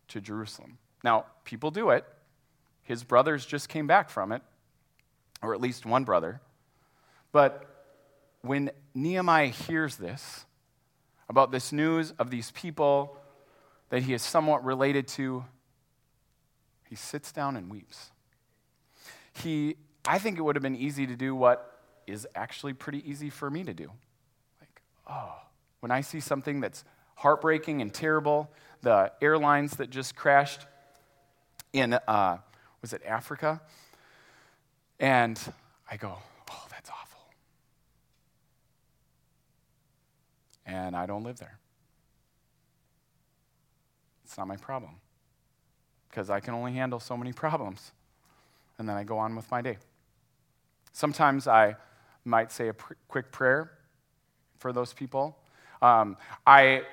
to 0.10 0.22
Jerusalem. 0.22 0.78
Now, 1.04 1.26
people 1.44 1.72
do 1.72 1.90
it. 1.90 2.06
His 2.84 3.04
brothers 3.04 3.46
just 3.46 3.70
came 3.70 3.88
back 3.88 4.10
from 4.10 4.32
it, 4.32 4.42
or 5.42 5.54
at 5.54 5.62
least 5.62 5.86
one 5.86 6.04
brother. 6.04 6.42
But 7.32 7.66
when 8.42 8.72
Nehemiah 8.94 9.48
hears 9.48 9.96
this, 9.96 10.46
about 11.30 11.52
this 11.52 11.72
news 11.72 12.14
of 12.20 12.30
these 12.30 12.52
people 12.52 13.18
that 13.90 14.04
he 14.04 14.14
is 14.14 14.22
somewhat 14.22 14.64
related 14.64 15.08
to, 15.08 15.46
he 16.90 16.96
sits 16.96 17.32
down 17.32 17.56
and 17.56 17.70
weeps. 17.70 18.12
He, 19.34 19.78
I 20.06 20.20
think 20.20 20.38
it 20.38 20.42
would 20.42 20.56
have 20.56 20.64
been 20.64 20.76
easy 20.76 21.08
to 21.08 21.16
do 21.16 21.34
what 21.34 21.80
is 22.06 22.28
actually 22.36 22.74
pretty 22.74 23.10
easy 23.10 23.30
for 23.30 23.50
me 23.50 23.64
to 23.64 23.74
do. 23.74 23.90
Like, 24.60 24.82
oh, 25.10 25.34
when 25.80 25.92
I 25.92 26.02
see 26.02 26.20
something 26.20 26.60
that's 26.60 26.84
heartbreaking 27.16 27.82
and 27.82 27.94
terrible, 27.94 28.52
the 28.82 29.12
airlines 29.22 29.78
that 29.78 29.90
just 29.90 30.16
crashed 30.16 30.68
in, 31.72 31.94
uh, 31.94 32.38
was 32.84 32.92
it 32.92 33.02
Africa? 33.08 33.62
And 35.00 35.40
I 35.90 35.96
go, 35.96 36.18
oh, 36.52 36.66
that's 36.70 36.90
awful. 36.90 37.22
And 40.66 40.96
I 40.96 41.06
don't 41.06 41.24
live 41.24 41.40
there. 41.40 41.58
It's 44.26 44.38
not 44.38 44.48
my 44.48 44.58
problem 44.58 44.96
because 46.10 46.30
I 46.30 46.42
can 46.42 46.54
only 46.54 46.74
handle 46.74 47.00
so 47.00 47.16
many 47.16 47.32
problems. 47.32 47.94
And 48.78 48.88
then 48.88 48.98
I 48.98 49.04
go 49.04 49.18
on 49.18 49.36
with 49.36 49.50
my 49.50 49.62
day. 49.62 49.78
Sometimes 50.92 51.48
I 51.48 51.78
might 52.26 52.52
say 52.52 52.68
a 52.68 52.74
pr- 52.74 52.94
quick 53.08 53.32
prayer 53.32 53.72
for 54.60 54.74
those 54.74 54.92
people. 54.92 55.38
Um, 55.82 56.18
I 56.46 56.84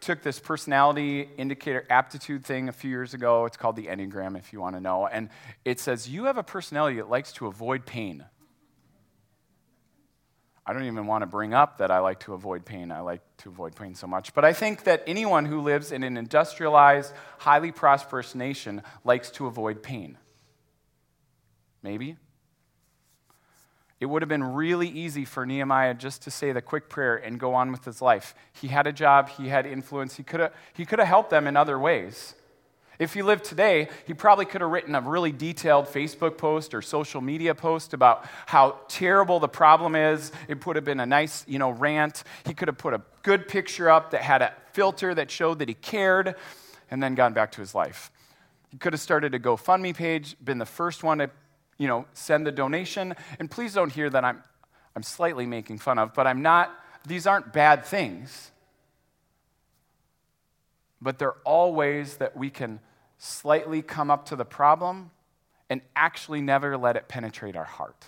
took 0.00 0.22
this 0.22 0.38
personality 0.38 1.28
indicator 1.36 1.84
aptitude 1.90 2.44
thing 2.44 2.68
a 2.68 2.72
few 2.72 2.90
years 2.90 3.14
ago. 3.14 3.44
It's 3.44 3.56
called 3.56 3.76
the 3.76 3.86
Enneagram, 3.86 4.38
if 4.38 4.52
you 4.52 4.60
want 4.60 4.76
to 4.76 4.80
know. 4.80 5.06
And 5.06 5.30
it 5.64 5.80
says, 5.80 6.08
You 6.08 6.24
have 6.24 6.38
a 6.38 6.42
personality 6.42 6.96
that 6.96 7.08
likes 7.08 7.32
to 7.34 7.46
avoid 7.46 7.86
pain. 7.86 8.24
I 10.68 10.74
don't 10.74 10.84
even 10.84 11.06
want 11.06 11.22
to 11.22 11.26
bring 11.26 11.54
up 11.54 11.78
that 11.78 11.90
I 11.90 12.00
like 12.00 12.20
to 12.20 12.34
avoid 12.34 12.66
pain. 12.66 12.92
I 12.92 13.00
like 13.00 13.22
to 13.38 13.48
avoid 13.48 13.74
pain 13.74 13.94
so 13.94 14.06
much. 14.06 14.34
But 14.34 14.44
I 14.44 14.52
think 14.52 14.84
that 14.84 15.02
anyone 15.06 15.46
who 15.46 15.62
lives 15.62 15.92
in 15.92 16.02
an 16.02 16.18
industrialized, 16.18 17.14
highly 17.38 17.72
prosperous 17.72 18.34
nation 18.34 18.82
likes 19.02 19.30
to 19.32 19.46
avoid 19.46 19.82
pain. 19.82 20.18
Maybe. 21.82 22.16
It 24.00 24.06
would 24.06 24.22
have 24.22 24.28
been 24.28 24.44
really 24.44 24.88
easy 24.88 25.24
for 25.24 25.44
Nehemiah 25.44 25.94
just 25.94 26.22
to 26.22 26.30
say 26.30 26.52
the 26.52 26.62
quick 26.62 26.88
prayer 26.88 27.16
and 27.16 27.40
go 27.40 27.54
on 27.54 27.72
with 27.72 27.84
his 27.84 28.00
life. 28.00 28.34
He 28.52 28.68
had 28.68 28.86
a 28.86 28.92
job, 28.92 29.28
he 29.28 29.48
had 29.48 29.66
influence, 29.66 30.16
he 30.16 30.22
could 30.22 30.40
have, 30.40 30.52
he 30.72 30.84
could 30.84 31.00
have 31.00 31.08
helped 31.08 31.30
them 31.30 31.46
in 31.46 31.56
other 31.56 31.78
ways. 31.78 32.34
If 32.98 33.14
he 33.14 33.22
lived 33.22 33.44
today, 33.44 33.88
he 34.06 34.14
probably 34.14 34.44
could 34.44 34.60
have 34.60 34.70
written 34.70 34.94
a 34.94 35.00
really 35.00 35.30
detailed 35.30 35.86
Facebook 35.86 36.36
post 36.36 36.74
or 36.74 36.82
social 36.82 37.20
media 37.20 37.54
post 37.54 37.94
about 37.94 38.26
how 38.46 38.78
terrible 38.88 39.38
the 39.38 39.48
problem 39.48 39.94
is. 39.94 40.32
It 40.48 40.64
would 40.66 40.74
have 40.74 40.84
been 40.84 40.98
a 40.98 41.06
nice, 41.06 41.44
you 41.46 41.60
know, 41.60 41.70
rant. 41.70 42.24
He 42.44 42.54
could 42.54 42.66
have 42.66 42.78
put 42.78 42.94
a 42.94 43.02
good 43.22 43.46
picture 43.46 43.88
up 43.88 44.10
that 44.10 44.22
had 44.22 44.42
a 44.42 44.52
filter 44.72 45.14
that 45.14 45.30
showed 45.30 45.60
that 45.60 45.68
he 45.68 45.74
cared 45.74 46.34
and 46.90 47.00
then 47.00 47.14
gone 47.14 47.32
back 47.32 47.52
to 47.52 47.60
his 47.60 47.74
life. 47.74 48.10
He 48.70 48.78
could 48.78 48.92
have 48.92 49.00
started 49.00 49.32
a 49.32 49.38
GoFundMe 49.38 49.94
page, 49.94 50.36
been 50.44 50.58
the 50.58 50.66
first 50.66 51.04
one 51.04 51.18
to, 51.18 51.30
you 51.78 51.86
know, 51.86 52.06
send 52.12 52.46
the 52.46 52.52
donation. 52.52 53.14
And 53.38 53.50
please 53.50 53.72
don't 53.74 53.92
hear 53.92 54.10
that 54.10 54.24
I'm 54.24 54.42
I'm 54.96 55.02
slightly 55.02 55.46
making 55.46 55.78
fun 55.78 55.98
of, 55.98 56.12
but 56.12 56.26
I'm 56.26 56.42
not 56.42 56.74
these 57.06 57.26
aren't 57.26 57.52
bad 57.52 57.84
things. 57.84 58.50
But 61.00 61.18
they're 61.18 61.36
all 61.44 61.72
ways 61.72 62.16
that 62.16 62.36
we 62.36 62.50
can 62.50 62.80
slightly 63.18 63.82
come 63.82 64.10
up 64.10 64.26
to 64.26 64.36
the 64.36 64.44
problem 64.44 65.10
and 65.70 65.80
actually 65.94 66.40
never 66.40 66.76
let 66.76 66.96
it 66.96 67.08
penetrate 67.08 67.56
our 67.56 67.64
heart. 67.64 68.06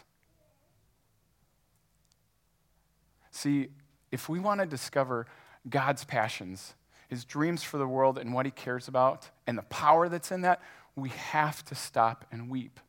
See, 3.30 3.68
if 4.10 4.28
we 4.28 4.40
want 4.40 4.60
to 4.60 4.66
discover 4.66 5.26
God's 5.68 6.04
passions, 6.04 6.74
his 7.08 7.24
dreams 7.24 7.62
for 7.62 7.78
the 7.78 7.86
world, 7.86 8.18
and 8.18 8.32
what 8.34 8.46
he 8.46 8.52
cares 8.52 8.88
about, 8.88 9.30
and 9.46 9.56
the 9.56 9.62
power 9.62 10.08
that's 10.08 10.32
in 10.32 10.40
that, 10.42 10.60
we 10.96 11.10
have 11.10 11.64
to 11.66 11.74
stop 11.74 12.24
and 12.32 12.50
weep. 12.50 12.80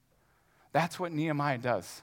That's 0.73 0.99
what 0.99 1.11
Nehemiah 1.11 1.57
does. 1.57 2.01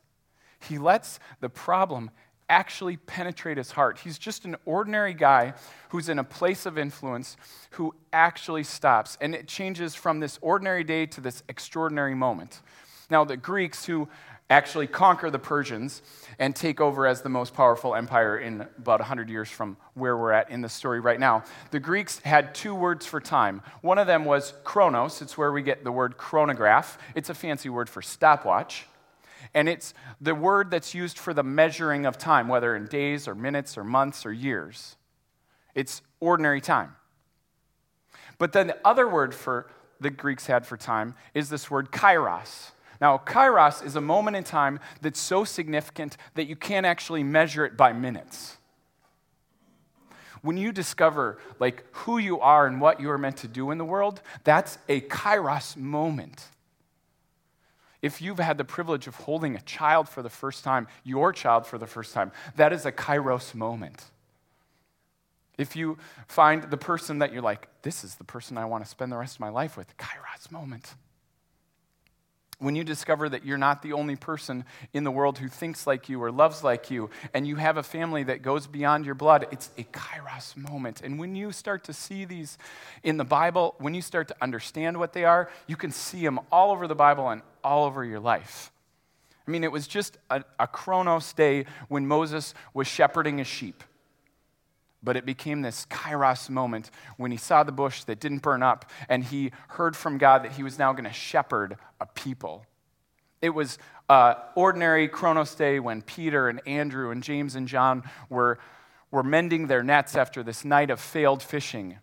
He 0.61 0.79
lets 0.79 1.19
the 1.41 1.49
problem 1.49 2.11
actually 2.49 2.97
penetrate 2.97 3.59
his 3.59 3.73
heart. 3.73 3.99
He's 3.99 4.19
just 4.19 4.45
an 4.45 4.57
ordinary 4.65 5.15
guy 5.15 5.55
who's 5.91 6.09
in 6.09 6.19
a 6.19 6.25
place 6.25 6.67
of 6.67 6.79
influence 6.79 7.37
who 7.73 7.95
actually 8.13 8.65
stops. 8.65 9.19
And 9.21 9.35
it 9.35 9.47
changes 9.47 9.95
from 9.95 10.21
this 10.21 10.39
ordinary 10.41 10.85
day 10.85 11.07
to 11.07 11.21
this 11.21 11.43
extraordinary 11.49 12.15
moment. 12.15 12.63
Now, 13.11 13.25
the 13.25 13.37
Greeks 13.37 13.87
who 13.87 14.09
actually 14.51 14.87
conquer 14.87 15.31
the 15.31 15.39
Persians 15.39 16.03
and 16.39 16.55
take 16.55 16.81
over 16.81 17.07
as 17.07 17.23
the 17.23 17.29
most 17.29 17.53
powerful 17.53 17.95
empire 17.95 18.39
in 18.39 18.63
about 18.79 19.01
100 19.01 19.29
years 19.29 19.49
from 19.49 19.77
where 19.95 20.17
we're 20.17 20.33
at 20.33 20.51
in 20.51 20.63
the 20.63 20.69
story 20.69 21.01
right 21.01 21.21
now. 21.21 21.45
The 21.71 21.81
Greeks 21.81 22.19
had 22.21 22.55
two 22.55 22.75
words 22.75 23.05
for 23.05 23.21
time. 23.21 23.63
One 23.83 23.99
of 23.99 24.07
them 24.07 24.25
was 24.25 24.55
chronos, 24.65 25.21
it's 25.21 25.37
where 25.37 25.53
we 25.53 25.63
get 25.63 25.85
the 25.85 25.93
word 25.93 26.17
chronograph, 26.17 26.99
it's 27.15 27.29
a 27.29 27.35
fancy 27.35 27.69
word 27.69 27.91
for 27.91 28.01
stopwatch. 28.01 28.87
And 29.55 29.69
it's 29.69 29.95
the 30.21 30.35
word 30.35 30.71
that's 30.71 30.95
used 30.95 31.19
for 31.19 31.33
the 31.33 31.43
measuring 31.43 32.07
of 32.07 32.19
time, 32.19 32.49
whether 32.49 32.77
in 32.77 32.87
days 32.87 33.27
or 33.27 33.35
minutes 33.35 33.79
or 33.79 33.85
months 33.85 34.27
or 34.27 34.33
years. 34.33 34.97
It's 35.75 36.03
ordinary 36.21 36.61
time. 36.61 36.97
But 38.39 38.53
then 38.53 38.69
the 38.69 38.79
other 38.85 39.09
word 39.09 39.35
for 39.35 39.71
the 40.01 40.11
Greeks 40.11 40.47
had 40.47 40.67
for 40.67 40.77
time 40.77 41.15
is 41.35 41.49
this 41.51 41.71
word 41.71 41.91
kairos. 41.91 42.71
Now, 43.01 43.19
kairos 43.19 43.85
is 43.85 43.97
a 43.97 44.01
moment 44.01 44.37
in 44.37 44.45
time 44.45 44.81
that's 45.01 45.21
so 45.21 45.45
significant 45.45 46.17
that 46.35 46.47
you 46.47 46.57
can't 46.57 46.87
actually 46.87 47.23
measure 47.23 47.65
it 47.65 47.77
by 47.77 47.93
minutes. 47.93 48.57
When 50.43 50.57
you 50.57 50.73
discover 50.73 51.39
like 51.59 51.85
who 51.93 52.19
you 52.19 52.41
are 52.41 52.67
and 52.67 52.81
what 52.81 53.01
you 53.01 53.11
are 53.11 53.19
meant 53.19 53.39
to 53.39 53.49
do 53.49 53.71
in 53.71 53.79
the 53.79 53.85
world, 53.85 54.21
that's 54.45 54.79
a 54.89 55.01
kairos 55.03 55.77
moment. 55.77 56.47
If 58.01 58.23
you've 58.23 58.39
had 58.39 58.59
the 58.59 58.65
privilege 58.65 59.09
of 59.09 59.17
holding 59.17 59.57
a 59.57 59.61
child 59.63 60.09
for 60.09 60.23
the 60.23 60.31
first 60.31 60.63
time, 60.63 60.87
your 61.03 61.33
child 61.33 61.67
for 61.67 61.79
the 61.79 61.87
first 61.87 62.15
time, 62.15 62.31
that 62.55 62.73
is 62.73 62.87
a 62.87 62.93
kairos 62.93 63.55
moment. 63.55 64.05
If 65.57 65.75
you 65.75 65.99
find 66.29 66.63
the 66.65 66.77
person 66.77 67.19
that 67.19 67.33
you're 67.33 67.43
like, 67.43 67.67
this 67.83 68.05
is 68.05 68.15
the 68.15 68.23
person 68.23 68.57
I 68.57 68.65
want 68.65 68.85
to 68.85 68.91
spend 68.91 69.11
the 69.11 69.17
rest 69.17 69.37
of 69.37 69.41
my 69.41 69.49
life 69.49 69.77
with, 69.77 69.97
kairos 69.97 70.53
moment 70.53 70.95
when 72.59 72.75
you 72.75 72.83
discover 72.83 73.29
that 73.29 73.45
you're 73.45 73.59
not 73.59 73.83
the 73.83 73.93
only 73.93 74.17
person 74.17 74.65
in 74.93 75.05
the 75.05 75.11
world 75.11 75.39
who 75.39 75.49
thinks 75.49 75.87
like 75.87 76.09
you 76.09 76.23
or 76.23 76.33
loves 76.33 76.65
like 76.65 76.91
you, 76.91 77.09
and 77.33 77.47
you 77.47 77.57
have 77.57 77.77
a 77.77 77.83
family 77.83 78.25
that 78.25 78.43
goes 78.43 78.67
beyond 78.67 79.07
your 79.07 79.15
blood, 79.15 79.47
it's 79.53 79.71
a 79.79 79.85
kairos 79.85 80.57
moment. 80.57 81.01
And 81.03 81.19
when 81.19 81.37
you 81.37 81.53
start 81.53 81.85
to 81.85 81.93
see 81.93 82.25
these 82.25 82.59
in 83.03 83.17
the 83.17 83.25
Bible, 83.25 83.75
when 83.79 83.95
you 83.95 84.03
start 84.03 84.29
to 84.29 84.37
understand 84.43 84.99
what 84.99 85.13
they 85.13 85.25
are, 85.25 85.51
you 85.67 85.77
can 85.77 85.93
see 85.93 86.25
them 86.25 86.41
all 86.51 86.73
over 86.73 86.89
the 86.89 86.97
Bible 86.97 87.29
and 87.29 87.43
all 87.63 87.85
over 87.85 88.05
your 88.05 88.21
life. 88.21 88.73
I 89.47 89.51
mean, 89.51 89.65
it 89.65 89.73
was 89.73 89.87
just 89.87 90.19
a, 90.29 90.43
a 90.59 90.67
chronos 90.67 91.33
day 91.33 91.65
when 91.89 92.07
Moses 92.07 92.55
was 92.75 92.87
shepherding 92.87 93.39
his 93.39 93.47
sheep. 93.47 93.83
But 95.03 95.17
it 95.17 95.25
became 95.25 95.63
this 95.63 95.87
kairos 95.87 96.51
moment 96.51 96.91
when 97.17 97.31
he 97.31 97.37
saw 97.37 97.63
the 97.63 97.73
bush 97.73 98.05
that 98.05 98.21
didn't 98.21 98.43
burn 98.43 98.63
up 98.63 98.91
and 99.09 99.23
he 99.23 99.53
heard 99.69 99.97
from 99.97 100.19
God 100.19 100.43
that 100.45 100.53
he 100.53 100.63
was 100.63 100.79
now 100.79 100.93
going 100.93 101.05
to 101.05 101.13
shepherd 101.13 101.77
a 102.01 102.07
people. 102.07 102.65
It 103.41 103.51
was 103.51 103.79
uh, 104.09 104.35
ordinary 104.55 105.07
Chronos 105.07 105.55
day 105.55 105.79
when 105.79 106.03
Peter 106.03 106.49
and 106.49 106.61
Andrew 106.67 107.11
and 107.11 107.23
James 107.23 107.55
and 107.55 107.69
John 107.69 108.03
were, 108.29 108.59
were 109.11 109.23
mending 109.23 109.69
their 109.69 109.83
nets 109.83 110.17
after 110.17 110.43
this 110.43 110.65
night 110.65 110.91
of 110.91 111.01
failed 111.01 111.43
fishing. 111.43 111.99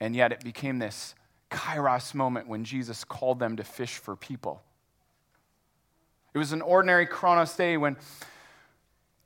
And 0.00 0.16
yet 0.16 0.32
it 0.32 0.42
became 0.42 0.78
this 0.78 1.14
kairos 1.50 2.14
moment 2.14 2.48
when 2.48 2.64
Jesus 2.64 3.04
called 3.04 3.38
them 3.38 3.56
to 3.56 3.64
fish 3.64 3.98
for 3.98 4.16
people. 4.16 4.62
It 6.32 6.38
was 6.38 6.52
an 6.52 6.62
ordinary 6.62 7.06
Chronos 7.06 7.54
day 7.54 7.76
when 7.76 7.96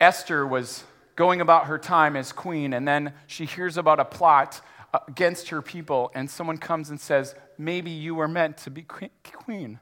Esther 0.00 0.46
was 0.46 0.84
going 1.16 1.40
about 1.40 1.66
her 1.66 1.78
time 1.78 2.16
as 2.16 2.32
queen, 2.32 2.72
and 2.72 2.86
then 2.86 3.12
she 3.26 3.44
hears 3.44 3.76
about 3.76 4.00
a 4.00 4.04
plot 4.04 4.60
uh, 4.92 4.98
against 5.08 5.48
her 5.48 5.62
people, 5.62 6.10
and 6.14 6.30
someone 6.30 6.58
comes 6.58 6.90
and 6.90 7.00
says, 7.00 7.34
Maybe 7.56 7.90
you 7.90 8.14
were 8.14 8.28
meant 8.28 8.56
to 8.58 8.70
be 8.70 8.82
queen 8.82 9.78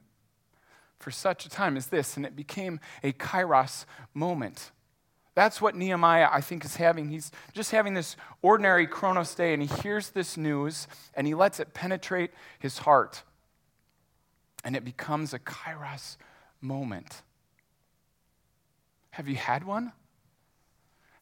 for 0.99 1.11
such 1.11 1.45
a 1.47 1.51
time 1.51 1.77
as 1.77 1.89
this. 1.89 2.17
And 2.17 2.25
it 2.25 2.37
became 2.37 2.81
a 3.03 3.12
kairos 3.12 3.85
moment 4.15 4.71
That's 5.35 5.62
what 5.62 5.75
Nehemiah, 5.75 6.29
I 6.31 6.43
think, 6.43 6.65
is 6.65 6.77
having. 6.77 7.09
He's 7.09 7.31
just 7.55 7.71
having 7.71 7.95
this 7.95 8.17
ordinary 8.43 8.87
Chronos 8.87 9.35
day, 9.35 9.55
and 9.55 9.62
he 9.62 9.83
hears 9.83 10.11
this 10.11 10.37
news, 10.37 10.87
and 11.15 11.27
he 11.27 11.35
lets 11.35 11.59
it 11.59 11.73
penetrate 11.73 12.33
his 12.59 12.79
heart. 12.79 13.23
And 14.62 14.77
it 14.77 14.85
becomes 14.85 15.33
a 15.33 15.39
kairos 15.39 16.19
moment. 16.61 17.23
Have 19.12 19.27
you 19.27 19.37
had 19.37 19.65
one? 19.65 19.93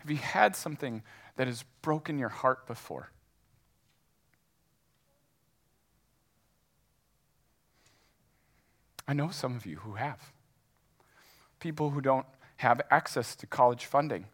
Have 0.01 0.11
you 0.11 0.17
had 0.17 0.57
something 0.57 1.03
that 1.37 1.47
has 1.47 1.65
broken 1.83 2.19
your 2.19 2.29
heart 2.29 2.67
before? 2.67 3.11
I 9.07 9.13
know 9.13 9.31
some 9.31 9.57
of 9.57 9.67
you 9.67 9.77
who 9.77 9.95
have. 9.95 10.33
People 11.59 11.91
who 11.91 12.01
don't 12.01 12.27
have 12.57 12.81
access 12.91 13.35
to 13.37 13.47
college 13.47 13.85
funding 13.85 14.27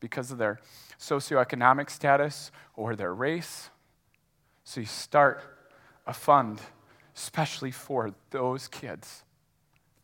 because 0.00 0.30
of 0.30 0.38
their 0.38 0.60
socioeconomic 0.98 1.88
status 1.90 2.50
or 2.76 2.96
their 2.96 3.14
race. 3.14 3.70
So 4.64 4.80
you 4.80 4.86
start 4.86 5.42
a 6.06 6.12
fund 6.12 6.60
especially 7.16 7.70
for 7.70 8.12
those 8.30 8.68
kids. 8.68 9.22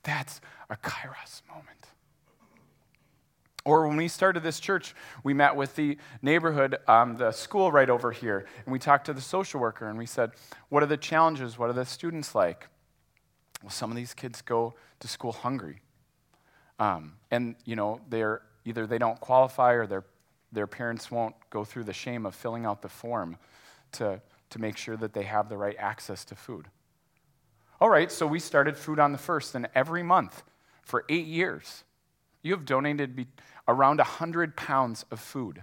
That's 0.03 0.41
a 0.69 0.77
kairos 0.77 1.43
moment. 1.49 1.89
Or 3.65 3.87
when 3.87 3.97
we 3.97 4.09
started 4.09 4.43
this 4.43 4.59
church, 4.59 4.95
we 5.23 5.35
met 5.35 5.55
with 5.55 5.77
the 5.77 5.99
neighborhood, 6.23 6.79
um, 6.89 7.17
the 7.17 7.31
school 7.33 7.71
right 7.71 7.91
over 7.91 8.11
here, 8.11 8.47
and 8.65 8.73
we 8.73 8.79
talked 8.79 9.07
to 9.07 9.13
the 9.13 9.21
social 9.21 9.61
worker 9.61 9.89
and 9.89 9.99
we 9.99 10.07
said, 10.07 10.33
What 10.71 10.83
are 10.83 10.87
the 10.87 10.97
challenges? 10.97 11.59
What 11.59 11.69
are 11.69 11.75
the 11.75 11.85
students 11.85 12.35
like? 12.35 12.69
Well, 13.63 13.71
some 13.71 13.91
of 13.91 13.97
these 13.97 14.15
kids 14.15 14.41
go 14.41 14.75
to 15.01 15.09
school 15.09 15.33
hungry. 15.33 15.81
Um, 16.79 17.15
and, 17.31 17.57
you 17.67 17.77
know, 17.77 18.01
they're 18.09 18.41
either 18.65 18.87
they 18.87 18.99
don't 18.99 19.21
qualify 19.21 19.73
or 19.73 19.87
their, 19.87 20.05
their 20.53 20.67
parents 20.67 21.11
won't 21.11 21.35
go 21.51 21.65
through 21.65 21.85
the 21.85 21.93
shame 21.93 22.25
of 22.25 22.35
filling 22.35 22.65
out 22.65 22.81
the 22.81 22.89
form 22.89 23.37
to, 23.93 24.21
to 24.49 24.59
make 24.59 24.77
sure 24.77 24.97
that 24.97 25.13
they 25.13 25.25
have 25.25 25.49
the 25.49 25.57
right 25.57 25.77
access 25.79 26.25
to 26.27 26.35
food. 26.35 26.69
All 27.81 27.89
right, 27.89 28.13
so 28.13 28.27
we 28.27 28.39
started 28.39 28.77
Food 28.77 28.99
on 28.99 29.13
the 29.13 29.19
First, 29.19 29.55
and 29.55 29.67
every 29.75 30.03
month 30.03 30.43
for 30.83 31.05
eight 31.09 31.27
years, 31.27 31.85
you 32.43 32.53
have 32.53 32.65
donated 32.65 33.17
be- 33.17 33.27
around 33.69 33.99
100 33.99 34.57
pounds 34.57 35.05
of 35.11 35.21
food 35.21 35.63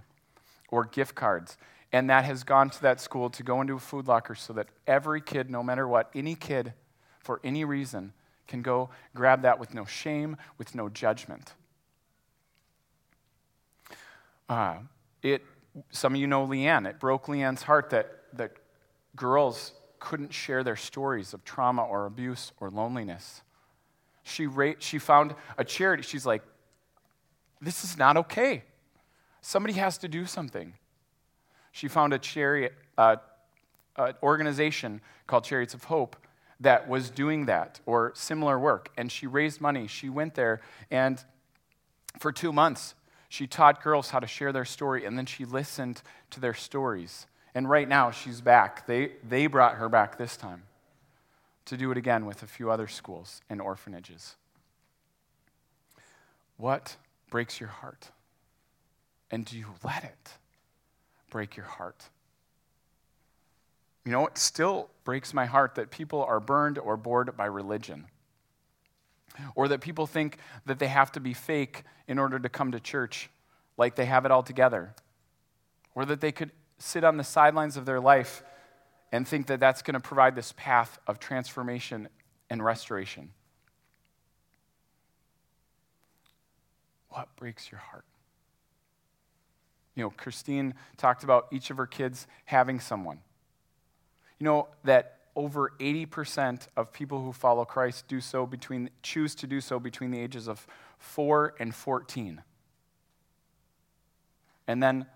or 0.70 0.84
gift 0.84 1.14
cards. 1.14 1.56
And 1.92 2.10
that 2.10 2.24
has 2.24 2.44
gone 2.44 2.70
to 2.70 2.82
that 2.82 3.00
school 3.00 3.30
to 3.30 3.42
go 3.42 3.60
into 3.60 3.74
a 3.74 3.78
food 3.78 4.06
locker 4.06 4.34
so 4.34 4.52
that 4.54 4.68
every 4.86 5.20
kid, 5.20 5.50
no 5.50 5.62
matter 5.62 5.88
what, 5.88 6.10
any 6.14 6.34
kid 6.34 6.74
for 7.18 7.40
any 7.42 7.64
reason, 7.64 8.12
can 8.46 8.62
go 8.62 8.90
grab 9.14 9.42
that 9.42 9.58
with 9.58 9.74
no 9.74 9.84
shame, 9.84 10.36
with 10.58 10.74
no 10.74 10.88
judgment. 10.88 11.54
Uh, 14.48 14.76
it, 15.22 15.42
some 15.90 16.14
of 16.14 16.20
you 16.20 16.26
know 16.26 16.46
Leanne. 16.46 16.88
It 16.88 16.98
broke 16.98 17.26
Leanne's 17.26 17.62
heart 17.62 17.90
that, 17.90 18.10
that 18.34 18.52
girls 19.16 19.72
couldn't 19.98 20.32
share 20.32 20.62
their 20.62 20.76
stories 20.76 21.34
of 21.34 21.44
trauma 21.44 21.82
or 21.82 22.06
abuse 22.06 22.52
or 22.60 22.70
loneliness. 22.70 23.42
She, 24.22 24.46
ra- 24.46 24.74
she 24.78 24.98
found 24.98 25.34
a 25.56 25.64
charity. 25.64 26.02
She's 26.02 26.26
like, 26.26 26.42
this 27.60 27.84
is 27.84 27.96
not 27.96 28.16
okay. 28.16 28.62
Somebody 29.40 29.74
has 29.74 29.98
to 29.98 30.08
do 30.08 30.26
something. 30.26 30.74
She 31.72 31.88
found 31.88 32.12
a 32.12 32.18
chariot, 32.18 32.74
uh, 32.96 33.16
uh, 33.96 34.12
organization 34.22 35.00
called 35.26 35.44
Chariots 35.44 35.74
of 35.74 35.84
Hope 35.84 36.16
that 36.60 36.88
was 36.88 37.10
doing 37.10 37.46
that 37.46 37.80
or 37.86 38.12
similar 38.14 38.58
work. 38.58 38.90
And 38.96 39.10
she 39.10 39.26
raised 39.26 39.60
money. 39.60 39.86
She 39.86 40.08
went 40.08 40.34
there, 40.34 40.60
and 40.90 41.22
for 42.18 42.32
two 42.32 42.52
months, 42.52 42.94
she 43.28 43.46
taught 43.46 43.82
girls 43.82 44.10
how 44.10 44.20
to 44.20 44.26
share 44.26 44.52
their 44.52 44.64
story, 44.64 45.04
and 45.04 45.18
then 45.18 45.26
she 45.26 45.44
listened 45.44 46.02
to 46.30 46.40
their 46.40 46.54
stories. 46.54 47.26
And 47.54 47.68
right 47.68 47.88
now, 47.88 48.10
she's 48.10 48.40
back. 48.40 48.86
They, 48.86 49.12
they 49.28 49.46
brought 49.46 49.74
her 49.74 49.88
back 49.88 50.16
this 50.16 50.36
time 50.36 50.62
to 51.66 51.76
do 51.76 51.90
it 51.90 51.98
again 51.98 52.24
with 52.24 52.42
a 52.42 52.46
few 52.46 52.70
other 52.70 52.88
schools 52.88 53.42
and 53.50 53.60
orphanages. 53.60 54.36
What 56.56 56.96
breaks 57.30 57.60
your 57.60 57.68
heart? 57.68 58.10
And 59.30 59.44
do 59.44 59.58
you 59.58 59.66
let 59.84 60.04
it 60.04 60.32
break 61.30 61.56
your 61.56 61.66
heart? 61.66 62.04
You 64.04 64.12
know, 64.12 64.26
it 64.26 64.38
still 64.38 64.88
breaks 65.04 65.34
my 65.34 65.46
heart 65.46 65.74
that 65.74 65.90
people 65.90 66.24
are 66.24 66.40
burned 66.40 66.78
or 66.78 66.96
bored 66.96 67.36
by 67.36 67.46
religion. 67.46 68.06
Or 69.54 69.68
that 69.68 69.80
people 69.80 70.06
think 70.06 70.38
that 70.66 70.78
they 70.78 70.88
have 70.88 71.12
to 71.12 71.20
be 71.20 71.34
fake 71.34 71.84
in 72.06 72.18
order 72.18 72.38
to 72.38 72.48
come 72.48 72.72
to 72.72 72.80
church, 72.80 73.28
like 73.76 73.94
they 73.94 74.06
have 74.06 74.24
it 74.24 74.30
all 74.30 74.42
together. 74.42 74.94
Or 75.94 76.04
that 76.06 76.20
they 76.20 76.32
could 76.32 76.50
sit 76.78 77.04
on 77.04 77.18
the 77.18 77.24
sidelines 77.24 77.76
of 77.76 77.84
their 77.84 78.00
life 78.00 78.42
and 79.12 79.26
think 79.26 79.46
that 79.46 79.60
that's 79.60 79.82
going 79.82 79.94
to 79.94 80.00
provide 80.00 80.34
this 80.34 80.52
path 80.56 80.98
of 81.06 81.18
transformation 81.18 82.08
and 82.50 82.64
restoration. 82.64 83.30
What 87.10 87.28
breaks 87.36 87.70
your 87.70 87.80
heart? 87.80 88.04
You 89.94 90.04
know, 90.04 90.10
Christine 90.10 90.74
talked 90.96 91.24
about 91.24 91.48
each 91.50 91.70
of 91.70 91.76
her 91.76 91.86
kids 91.86 92.26
having 92.44 92.78
someone. 92.78 93.18
You 94.38 94.44
know 94.44 94.68
that 94.84 95.18
over 95.34 95.72
80% 95.80 96.68
of 96.76 96.92
people 96.92 97.22
who 97.22 97.32
follow 97.32 97.64
Christ 97.64 98.06
do 98.08 98.20
so 98.20 98.46
between 98.46 98.90
choose 99.02 99.34
to 99.36 99.46
do 99.46 99.60
so 99.60 99.80
between 99.80 100.10
the 100.10 100.20
ages 100.20 100.48
of 100.48 100.66
4 100.98 101.54
and 101.58 101.74
14. 101.74 102.42
And 104.66 104.82
then 104.82 105.06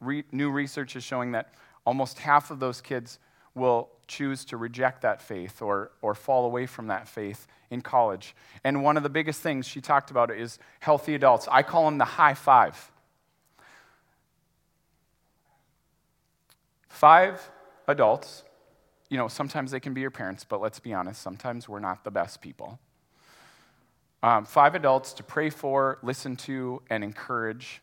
re, 0.00 0.24
new 0.32 0.50
research 0.50 0.96
is 0.96 1.04
showing 1.04 1.32
that 1.32 1.54
almost 1.84 2.18
half 2.18 2.50
of 2.50 2.58
those 2.58 2.80
kids 2.80 3.18
will 3.56 3.88
choose 4.06 4.44
to 4.44 4.56
reject 4.56 5.02
that 5.02 5.20
faith 5.20 5.60
or, 5.60 5.90
or 6.02 6.14
fall 6.14 6.44
away 6.44 6.66
from 6.66 6.86
that 6.88 7.08
faith 7.08 7.48
in 7.70 7.80
college. 7.80 8.36
And 8.62 8.84
one 8.84 8.96
of 8.96 9.02
the 9.02 9.08
biggest 9.08 9.40
things 9.40 9.66
she 9.66 9.80
talked 9.80 10.10
about 10.10 10.30
is 10.30 10.58
healthy 10.80 11.14
adults. 11.14 11.48
I 11.50 11.62
call 11.62 11.86
them 11.86 11.98
the 11.98 12.04
high 12.04 12.34
five. 12.34 12.92
Five 16.88 17.50
adults, 17.88 18.44
you 19.10 19.18
know, 19.18 19.28
sometimes 19.28 19.70
they 19.70 19.80
can 19.80 19.92
be 19.92 20.00
your 20.00 20.10
parents, 20.10 20.44
but 20.44 20.60
let's 20.60 20.78
be 20.78 20.94
honest, 20.94 21.20
sometimes 21.20 21.68
we're 21.68 21.80
not 21.80 22.04
the 22.04 22.10
best 22.10 22.40
people. 22.40 22.78
Um, 24.22 24.44
five 24.44 24.74
adults 24.74 25.12
to 25.14 25.22
pray 25.22 25.50
for, 25.50 25.98
listen 26.02 26.36
to, 26.36 26.82
and 26.88 27.04
encourage 27.04 27.82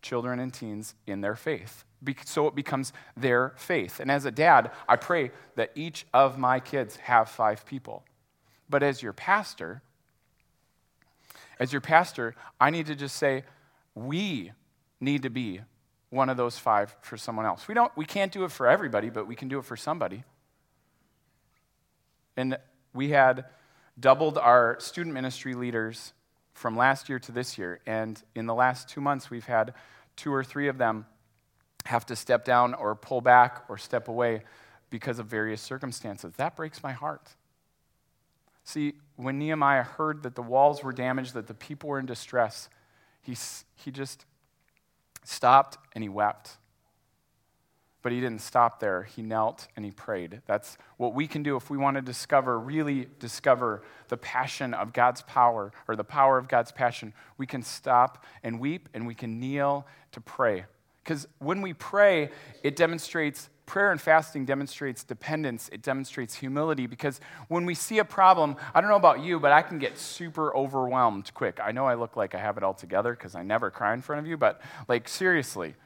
children 0.00 0.40
and 0.40 0.54
teens 0.54 0.94
in 1.06 1.20
their 1.20 1.36
faith. 1.36 1.84
So 2.24 2.46
it 2.46 2.54
becomes 2.54 2.92
their 3.16 3.52
faith. 3.56 4.00
And 4.00 4.10
as 4.10 4.24
a 4.24 4.30
dad, 4.30 4.70
I 4.88 4.96
pray 4.96 5.30
that 5.56 5.72
each 5.74 6.06
of 6.14 6.38
my 6.38 6.60
kids 6.60 6.96
have 6.96 7.28
five 7.28 7.66
people. 7.66 8.04
But 8.70 8.82
as 8.82 9.02
your 9.02 9.12
pastor, 9.12 9.82
as 11.58 11.72
your 11.72 11.80
pastor, 11.80 12.34
I 12.60 12.70
need 12.70 12.86
to 12.86 12.94
just 12.94 13.16
say, 13.16 13.44
we 13.94 14.52
need 15.00 15.22
to 15.22 15.30
be 15.30 15.60
one 16.10 16.28
of 16.28 16.36
those 16.36 16.58
five 16.58 16.96
for 17.00 17.16
someone 17.16 17.46
else. 17.46 17.68
We, 17.68 17.74
don't, 17.74 17.94
we 17.96 18.04
can't 18.04 18.32
do 18.32 18.44
it 18.44 18.52
for 18.52 18.66
everybody, 18.66 19.10
but 19.10 19.26
we 19.26 19.34
can 19.34 19.48
do 19.48 19.58
it 19.58 19.64
for 19.64 19.76
somebody. 19.76 20.24
And 22.36 22.58
we 22.94 23.10
had 23.10 23.46
doubled 23.98 24.38
our 24.38 24.78
student 24.78 25.14
ministry 25.14 25.54
leaders 25.54 26.12
from 26.54 26.76
last 26.76 27.08
year 27.08 27.18
to 27.18 27.32
this 27.32 27.58
year. 27.58 27.80
And 27.86 28.22
in 28.34 28.46
the 28.46 28.54
last 28.54 28.88
two 28.88 29.00
months, 29.00 29.30
we've 29.30 29.46
had 29.46 29.74
two 30.16 30.32
or 30.32 30.44
three 30.44 30.68
of 30.68 30.78
them 30.78 31.06
have 31.86 32.04
to 32.06 32.16
step 32.16 32.44
down 32.44 32.74
or 32.74 32.94
pull 32.94 33.20
back 33.20 33.64
or 33.68 33.78
step 33.78 34.08
away 34.08 34.42
because 34.90 35.18
of 35.18 35.26
various 35.26 35.60
circumstances. 35.60 36.34
That 36.36 36.56
breaks 36.56 36.82
my 36.82 36.92
heart. 36.92 37.34
See, 38.64 38.94
when 39.16 39.38
Nehemiah 39.38 39.82
heard 39.82 40.22
that 40.24 40.34
the 40.34 40.42
walls 40.42 40.82
were 40.82 40.92
damaged, 40.92 41.34
that 41.34 41.46
the 41.46 41.54
people 41.54 41.88
were 41.88 41.98
in 41.98 42.06
distress, 42.06 42.68
he, 43.22 43.34
he 43.74 43.90
just 43.90 44.26
stopped 45.24 45.78
and 45.94 46.02
he 46.02 46.08
wept. 46.08 46.58
But 48.02 48.12
he 48.12 48.20
didn't 48.20 48.42
stop 48.42 48.78
there. 48.78 49.02
He 49.02 49.22
knelt 49.22 49.66
and 49.74 49.84
he 49.84 49.90
prayed. 49.90 50.42
That's 50.46 50.78
what 50.98 51.14
we 51.14 51.26
can 51.26 51.42
do 51.42 51.56
if 51.56 51.68
we 51.68 51.76
want 51.76 51.96
to 51.96 52.02
discover, 52.02 52.58
really 52.58 53.08
discover 53.18 53.82
the 54.08 54.16
passion 54.16 54.72
of 54.72 54.92
God's 54.92 55.22
power 55.22 55.72
or 55.88 55.96
the 55.96 56.04
power 56.04 56.38
of 56.38 56.46
God's 56.46 56.70
passion. 56.70 57.12
We 57.38 57.46
can 57.46 57.62
stop 57.62 58.24
and 58.42 58.60
weep 58.60 58.88
and 58.94 59.06
we 59.06 59.14
can 59.14 59.40
kneel 59.40 59.86
to 60.12 60.20
pray. 60.20 60.66
Because 61.08 61.26
when 61.38 61.62
we 61.62 61.72
pray, 61.72 62.28
it 62.62 62.76
demonstrates 62.76 63.48
prayer 63.64 63.92
and 63.92 63.98
fasting 63.98 64.44
demonstrates 64.44 65.02
dependence, 65.04 65.70
it 65.72 65.80
demonstrates 65.80 66.34
humility 66.34 66.86
because 66.86 67.18
when 67.48 67.64
we 67.64 67.74
see 67.74 67.98
a 67.98 68.04
problem, 68.04 68.56
I 68.74 68.82
don't 68.82 68.90
know 68.90 68.96
about 68.96 69.20
you, 69.20 69.40
but 69.40 69.50
I 69.50 69.62
can 69.62 69.78
get 69.78 69.96
super 69.96 70.54
overwhelmed 70.54 71.32
quick. 71.32 71.60
I 71.64 71.72
know 71.72 71.86
I 71.86 71.94
look 71.94 72.14
like 72.14 72.34
I 72.34 72.38
have 72.38 72.58
it 72.58 72.62
all 72.62 72.74
together 72.74 73.12
because 73.12 73.34
I 73.34 73.42
never 73.42 73.70
cry 73.70 73.94
in 73.94 74.02
front 74.02 74.20
of 74.20 74.26
you, 74.26 74.36
but 74.36 74.60
like 74.86 75.08
seriously, 75.08 75.76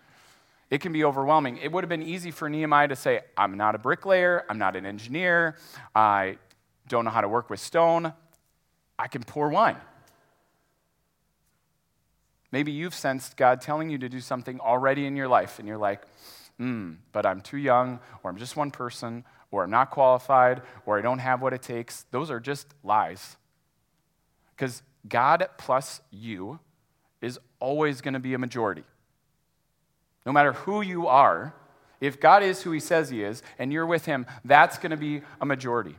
it 0.71 0.81
can 0.81 0.93
be 0.93 1.05
overwhelming. 1.05 1.59
It 1.59 1.71
would 1.71 1.85
have 1.85 1.89
been 1.89 2.03
easy 2.03 2.33
for 2.33 2.49
Nehemiah 2.51 2.89
to 2.89 2.97
say, 2.97 3.21
I'm 3.37 3.57
not 3.57 3.77
a 3.77 3.79
bricklayer, 3.79 4.45
I'm 4.51 4.59
not 4.59 4.75
an 4.75 4.85
engineer, 4.85 5.57
I 5.95 6.39
don't 6.89 7.05
know 7.05 7.13
how 7.13 7.21
to 7.21 7.29
work 7.29 7.49
with 7.49 7.61
stone, 7.61 8.13
I 8.99 9.07
can 9.07 9.23
pour 9.23 9.51
wine. 9.51 9.77
Maybe 12.53 12.71
you've 12.71 12.95
sensed 12.95 13.37
God 13.37 13.61
telling 13.61 13.91
you 13.91 13.99
to 13.99 14.09
do 14.09 14.21
something 14.21 14.61
already 14.61 15.07
in 15.07 15.17
your 15.17 15.29
life, 15.29 15.59
and 15.59 15.67
you're 15.67 15.79
like, 15.79 16.03
hmm, 16.59 16.93
but 17.11 17.25
I'm 17.25 17.41
too 17.41 17.57
young, 17.57 17.99
or 18.23 18.31
I'm 18.31 18.37
just 18.37 18.57
one 18.57 18.71
person, 18.71 19.25
or 19.51 19.65
I'm 19.65 19.71
not 19.71 19.91
qualified, 19.91 20.63
or 20.87 20.99
I 20.99 21.03
don't 21.03 21.19
have 21.19 21.43
what 21.43 21.55
it 21.55 21.63
takes. 21.63 22.05
Those 22.11 22.31
are 22.31 22.39
just 22.39 22.67
lies. 22.85 23.37
Because 24.55 24.83
God 25.09 25.49
plus 25.57 26.03
you 26.11 26.61
is 27.23 27.39
always 27.59 28.01
going 28.01 28.15
to 28.15 28.21
be 28.21 28.35
a 28.35 28.39
majority. 28.39 28.85
No 30.27 30.33
matter 30.33 30.53
who 30.53 30.83
you 30.83 31.07
are, 31.07 31.55
if 32.01 32.21
God 32.21 32.43
is 32.43 32.63
who 32.63 32.73
he 32.73 32.81
says 32.81 33.11
he 33.11 33.23
is, 33.23 33.43
and 33.59 33.73
you're 33.73 33.87
with 33.87 34.05
him, 34.05 34.27
that's 34.45 34.79
going 34.79 34.91
to 34.91 34.97
be 34.97 35.23
a 35.41 35.47
majority. 35.47 35.97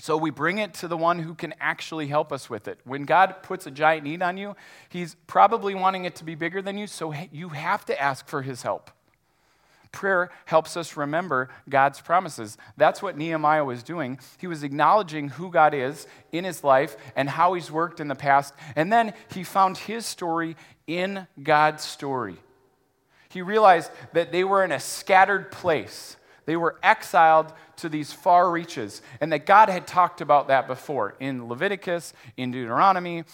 So 0.00 0.16
we 0.16 0.30
bring 0.30 0.58
it 0.58 0.74
to 0.74 0.88
the 0.88 0.96
one 0.96 1.18
who 1.18 1.34
can 1.34 1.54
actually 1.60 2.06
help 2.06 2.32
us 2.32 2.48
with 2.48 2.68
it. 2.68 2.78
When 2.84 3.04
God 3.04 3.42
puts 3.42 3.66
a 3.66 3.70
giant 3.70 4.04
need 4.04 4.22
on 4.22 4.36
you, 4.36 4.54
He's 4.88 5.16
probably 5.26 5.74
wanting 5.74 6.04
it 6.04 6.14
to 6.16 6.24
be 6.24 6.34
bigger 6.34 6.62
than 6.62 6.78
you, 6.78 6.86
so 6.86 7.12
you 7.32 7.50
have 7.50 7.84
to 7.86 8.00
ask 8.00 8.26
for 8.28 8.42
His 8.42 8.62
help. 8.62 8.90
Prayer 9.90 10.30
helps 10.44 10.76
us 10.76 10.96
remember 10.96 11.48
God's 11.68 12.00
promises. 12.00 12.58
That's 12.76 13.02
what 13.02 13.16
Nehemiah 13.16 13.64
was 13.64 13.82
doing. 13.82 14.18
He 14.38 14.46
was 14.46 14.62
acknowledging 14.62 15.30
who 15.30 15.50
God 15.50 15.72
is 15.72 16.06
in 16.30 16.44
his 16.44 16.62
life 16.62 16.96
and 17.16 17.28
how 17.28 17.54
he's 17.54 17.70
worked 17.70 17.98
in 17.98 18.08
the 18.08 18.14
past. 18.14 18.52
And 18.76 18.92
then 18.92 19.14
he 19.32 19.44
found 19.44 19.78
his 19.78 20.04
story 20.04 20.56
in 20.86 21.26
God's 21.42 21.84
story. 21.84 22.36
He 23.30 23.40
realized 23.42 23.90
that 24.12 24.30
they 24.30 24.44
were 24.44 24.62
in 24.62 24.72
a 24.72 24.80
scattered 24.80 25.50
place 25.50 26.16
they 26.48 26.56
were 26.56 26.76
exiled 26.82 27.52
to 27.76 27.90
these 27.90 28.10
far 28.10 28.50
reaches, 28.50 29.02
and 29.20 29.30
that 29.32 29.44
God 29.44 29.68
had 29.68 29.86
talked 29.86 30.22
about 30.22 30.48
that 30.48 30.66
before 30.66 31.14
in 31.20 31.46
Leviticus, 31.46 32.14
in 32.38 32.52
Deuteronomy. 32.52 33.24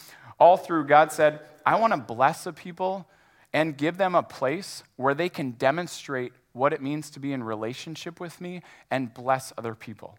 All 0.40 0.56
through, 0.56 0.88
God 0.88 1.12
said, 1.12 1.38
I 1.64 1.78
want 1.78 1.92
to 1.92 1.96
bless 1.96 2.44
a 2.44 2.52
people 2.52 3.06
and 3.52 3.76
give 3.76 3.98
them 3.98 4.16
a 4.16 4.24
place 4.24 4.82
where 4.96 5.14
they 5.14 5.28
can 5.28 5.52
demonstrate 5.52 6.32
what 6.54 6.72
it 6.72 6.82
means 6.82 7.08
to 7.10 7.20
be 7.20 7.32
in 7.32 7.44
relationship 7.44 8.18
with 8.18 8.40
me 8.40 8.62
and 8.90 9.14
bless 9.14 9.52
other 9.56 9.76
people. 9.76 10.18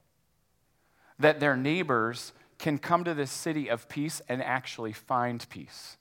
That 1.19 1.41
their 1.41 1.58
neighbors 1.58 2.31
can 2.60 2.77
come 2.77 3.03
to 3.03 3.13
this 3.13 3.29
city 3.29 3.69
of 3.69 3.89
peace 3.89 4.21
and 4.29 4.41
actually 4.41 4.93
find 4.93 5.45
peace. 5.49 5.97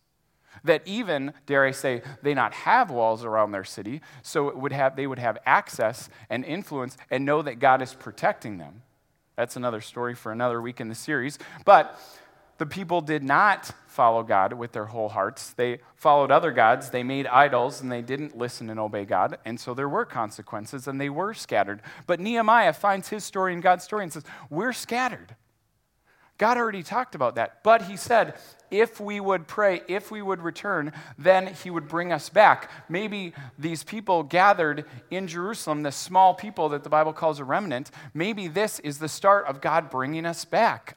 That 0.63 0.83
even, 0.87 1.33
dare 1.47 1.65
I 1.65 1.73
say, 1.73 2.03
they 2.23 2.35
not 2.35 2.55
have 2.55 2.91
walls 2.91 3.25
around 3.25 3.53
their 3.53 3.65
city, 3.65 4.01
so 4.23 4.49
it 4.49 4.57
would 4.57 4.73
have, 4.73 4.97
they 4.97 5.07
would 5.07 5.19
have 5.19 5.39
access 5.45 6.09
and 6.31 6.45
influence 6.45 6.97
and 7.11 7.25
know 7.25 7.43
that 7.43 7.59
God 7.59 7.83
is 7.83 7.95
protecting 7.95 8.59
them. 8.59 8.83
That's 9.37 9.57
another 9.57 9.81
story 9.81 10.15
for 10.15 10.31
another 10.33 10.63
week 10.63 10.81
in 10.81 10.89
the 10.89 10.95
series. 10.95 11.39
But 11.65 11.99
the 12.59 12.67
people 12.67 13.01
did 13.01 13.25
not 13.25 13.73
follow 13.89 14.23
God 14.23 14.53
with 14.53 14.73
their 14.73 14.87
whole 14.87 15.09
hearts. 15.09 15.53
They 15.53 15.81
followed 15.97 16.31
other 16.31 16.53
gods, 16.53 16.91
they 16.91 17.03
made 17.03 17.27
idols, 17.27 17.81
and 17.81 17.91
they 17.91 18.03
didn't 18.03 18.37
listen 18.37 18.71
and 18.71 18.79
obey 18.79 19.05
God. 19.05 19.39
And 19.45 19.59
so 19.59 19.75
there 19.75 19.89
were 19.89 20.05
consequences, 20.05 20.87
and 20.87 21.01
they 21.01 21.09
were 21.09 21.35
scattered. 21.35 21.83
But 22.07 22.21
Nehemiah 22.21 22.73
finds 22.73 23.09
his 23.09 23.25
story 23.25 23.53
in 23.53 23.61
God's 23.61 23.85
story 23.85 24.05
and 24.05 24.13
says, 24.13 24.25
We're 24.51 24.73
scattered. 24.73 25.35
God 26.37 26.57
already 26.57 26.83
talked 26.83 27.15
about 27.15 27.37
that. 27.37 27.63
But 27.63 27.83
he 27.83 27.97
said, 27.97 28.35
if 28.71 28.99
we 29.01 29.21
would 29.21 29.47
pray, 29.47 29.83
if 29.87 30.11
we 30.11 30.21
would 30.21 30.43
return, 30.43 30.93
then 31.17 31.55
he 31.63 31.71
would 31.71 31.87
bring 31.87 32.13
us 32.13 32.29
back. 32.29 32.71
Maybe 32.89 33.33
these 33.57 33.85
people 33.85 34.25
gathered 34.25 34.85
in 35.11 35.29
Jerusalem, 35.29 35.83
the 35.83 35.93
small 35.93 36.35
people 36.35 36.69
that 36.71 36.83
the 36.83 36.91
Bible 36.91 37.13
calls 37.13 37.39
a 37.39 37.45
remnant, 37.45 37.91
maybe 38.13 38.49
this 38.49 38.81
is 38.81 38.99
the 38.99 39.09
start 39.09 39.47
of 39.47 39.61
God 39.61 39.91
bringing 39.91 40.27
us 40.27 40.45
back. 40.45 40.97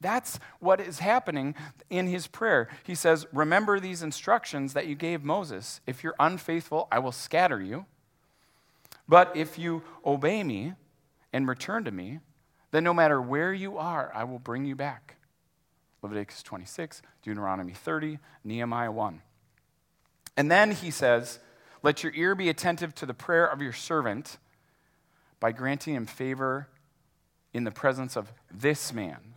That's 0.00 0.40
what 0.58 0.80
is 0.80 0.98
happening 0.98 1.54
in 1.88 2.08
his 2.08 2.26
prayer. 2.26 2.68
He 2.82 2.96
says, 2.96 3.24
Remember 3.32 3.78
these 3.78 4.02
instructions 4.02 4.72
that 4.72 4.88
you 4.88 4.96
gave 4.96 5.22
Moses. 5.22 5.80
If 5.86 6.02
you're 6.02 6.16
unfaithful, 6.18 6.88
I 6.90 6.98
will 6.98 7.12
scatter 7.12 7.62
you. 7.62 7.86
But 9.08 9.36
if 9.36 9.58
you 9.58 9.84
obey 10.04 10.42
me 10.42 10.74
and 11.32 11.46
return 11.46 11.84
to 11.84 11.92
me, 11.92 12.18
then 12.72 12.82
no 12.82 12.92
matter 12.92 13.22
where 13.22 13.54
you 13.54 13.78
are, 13.78 14.10
I 14.14 14.24
will 14.24 14.38
bring 14.38 14.64
you 14.64 14.74
back. 14.74 15.16
Leviticus 16.02 16.42
26, 16.42 17.00
Deuteronomy 17.22 17.72
30, 17.72 18.18
Nehemiah 18.42 18.90
1. 18.90 19.22
And 20.36 20.50
then 20.50 20.72
he 20.72 20.90
says, 20.90 21.38
Let 21.82 22.02
your 22.02 22.12
ear 22.14 22.34
be 22.34 22.48
attentive 22.48 22.94
to 22.96 23.06
the 23.06 23.14
prayer 23.14 23.46
of 23.46 23.62
your 23.62 23.72
servant 23.72 24.38
by 25.38 25.52
granting 25.52 25.94
him 25.94 26.06
favor 26.06 26.68
in 27.52 27.64
the 27.64 27.70
presence 27.70 28.16
of 28.16 28.32
this 28.50 28.92
man. 28.92 29.34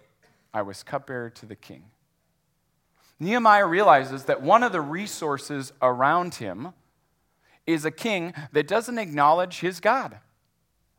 I 0.53 0.61
was 0.61 0.81
cupbearer 0.81 1.29
to 1.31 1.45
the 1.45 1.55
king. 1.55 1.83
Nehemiah 3.19 3.65
realizes 3.65 4.23
that 4.25 4.41
one 4.41 4.63
of 4.63 4.71
the 4.71 4.81
resources 4.81 5.73
around 5.81 6.35
him 6.35 6.69
is 7.67 7.85
a 7.85 7.91
king 7.91 8.33
that 8.51 8.67
doesn't 8.67 8.97
acknowledge 8.97 9.59
his 9.59 9.79
God, 9.79 10.19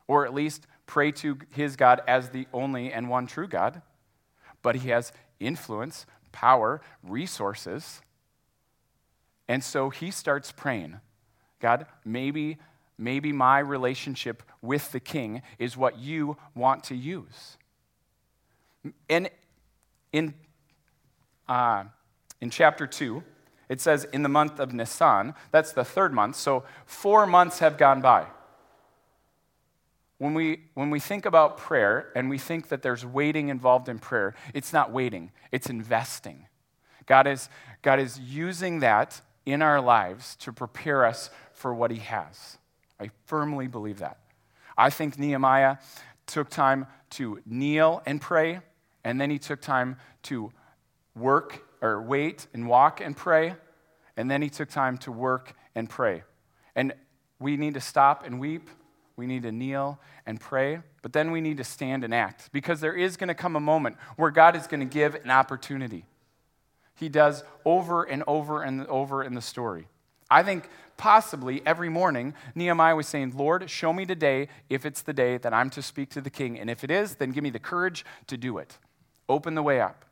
or 0.06 0.26
at 0.26 0.34
least 0.34 0.66
pray 0.86 1.12
to 1.12 1.38
his 1.50 1.76
God 1.76 2.00
as 2.06 2.30
the 2.30 2.46
only 2.52 2.92
and 2.92 3.08
one 3.08 3.26
true 3.26 3.48
God, 3.48 3.82
but 4.62 4.76
he 4.76 4.88
has 4.90 5.12
influence, 5.40 6.06
power, 6.32 6.80
resources. 7.02 8.00
And 9.48 9.62
so 9.62 9.90
he 9.90 10.10
starts 10.10 10.52
praying 10.52 11.00
God, 11.60 11.86
maybe, 12.04 12.58
maybe 12.98 13.32
my 13.32 13.58
relationship 13.58 14.42
with 14.60 14.92
the 14.92 15.00
king 15.00 15.42
is 15.58 15.76
what 15.76 15.98
you 15.98 16.36
want 16.54 16.84
to 16.84 16.94
use. 16.94 17.56
And 19.08 19.30
in, 20.12 20.34
uh, 21.48 21.84
in 22.40 22.50
chapter 22.50 22.86
2, 22.86 23.22
it 23.68 23.80
says 23.80 24.04
in 24.12 24.22
the 24.22 24.28
month 24.28 24.60
of 24.60 24.72
Nisan, 24.72 25.34
that's 25.50 25.72
the 25.72 25.84
third 25.84 26.12
month, 26.12 26.36
so 26.36 26.64
four 26.84 27.26
months 27.26 27.58
have 27.58 27.76
gone 27.78 28.00
by. 28.00 28.26
When 30.18 30.32
we, 30.32 30.64
when 30.74 30.90
we 30.90 30.98
think 30.98 31.26
about 31.26 31.58
prayer 31.58 32.10
and 32.14 32.30
we 32.30 32.38
think 32.38 32.68
that 32.68 32.82
there's 32.82 33.04
waiting 33.04 33.48
involved 33.48 33.88
in 33.88 33.98
prayer, 33.98 34.34
it's 34.54 34.72
not 34.72 34.90
waiting, 34.90 35.30
it's 35.52 35.68
investing. 35.68 36.46
God 37.04 37.26
is, 37.26 37.48
God 37.82 38.00
is 38.00 38.18
using 38.18 38.80
that 38.80 39.20
in 39.44 39.62
our 39.62 39.80
lives 39.80 40.36
to 40.36 40.52
prepare 40.52 41.04
us 41.04 41.30
for 41.52 41.74
what 41.74 41.90
He 41.90 41.98
has. 41.98 42.58
I 42.98 43.10
firmly 43.26 43.66
believe 43.66 43.98
that. 43.98 44.18
I 44.76 44.90
think 44.90 45.18
Nehemiah 45.18 45.76
took 46.26 46.50
time 46.50 46.86
to 47.10 47.40
kneel 47.46 48.02
and 48.06 48.20
pray, 48.20 48.60
and 49.04 49.20
then 49.20 49.30
he 49.30 49.38
took 49.38 49.60
time 49.60 49.96
to 50.24 50.52
work 51.14 51.62
or 51.80 52.02
wait 52.02 52.46
and 52.52 52.68
walk 52.68 53.00
and 53.00 53.16
pray, 53.16 53.54
and 54.16 54.30
then 54.30 54.42
he 54.42 54.50
took 54.50 54.68
time 54.68 54.98
to 54.98 55.12
work 55.12 55.54
and 55.74 55.88
pray. 55.88 56.24
And 56.74 56.92
we 57.38 57.56
need 57.56 57.74
to 57.74 57.80
stop 57.80 58.26
and 58.26 58.40
weep 58.40 58.68
we 59.16 59.26
need 59.26 59.42
to 59.42 59.52
kneel 59.52 59.98
and 60.26 60.40
pray, 60.40 60.80
but 61.02 61.12
then 61.12 61.30
we 61.30 61.40
need 61.40 61.56
to 61.56 61.64
stand 61.64 62.04
and 62.04 62.14
act 62.14 62.50
because 62.52 62.80
there 62.80 62.94
is 62.94 63.16
going 63.16 63.28
to 63.28 63.34
come 63.34 63.56
a 63.56 63.60
moment 63.60 63.96
where 64.16 64.30
God 64.30 64.54
is 64.54 64.66
going 64.66 64.80
to 64.80 64.86
give 64.86 65.14
an 65.14 65.30
opportunity. 65.30 66.04
He 66.94 67.08
does 67.08 67.42
over 67.64 68.04
and 68.04 68.22
over 68.26 68.62
and 68.62 68.86
over 68.86 69.22
in 69.22 69.34
the 69.34 69.40
story. 69.40 69.88
I 70.30 70.42
think 70.42 70.68
possibly 70.96 71.62
every 71.64 71.88
morning, 71.88 72.34
Nehemiah 72.54 72.96
was 72.96 73.06
saying, 73.06 73.34
Lord, 73.36 73.70
show 73.70 73.92
me 73.92 74.04
today 74.06 74.48
if 74.68 74.84
it's 74.84 75.02
the 75.02 75.12
day 75.12 75.38
that 75.38 75.54
I'm 75.54 75.70
to 75.70 75.82
speak 75.82 76.10
to 76.10 76.20
the 76.20 76.30
king. 76.30 76.58
And 76.58 76.68
if 76.68 76.82
it 76.82 76.90
is, 76.90 77.16
then 77.16 77.30
give 77.30 77.44
me 77.44 77.50
the 77.50 77.58
courage 77.58 78.04
to 78.26 78.36
do 78.36 78.58
it. 78.58 78.78
Open 79.28 79.54
the 79.54 79.62
way 79.62 79.80
up. 79.80 80.04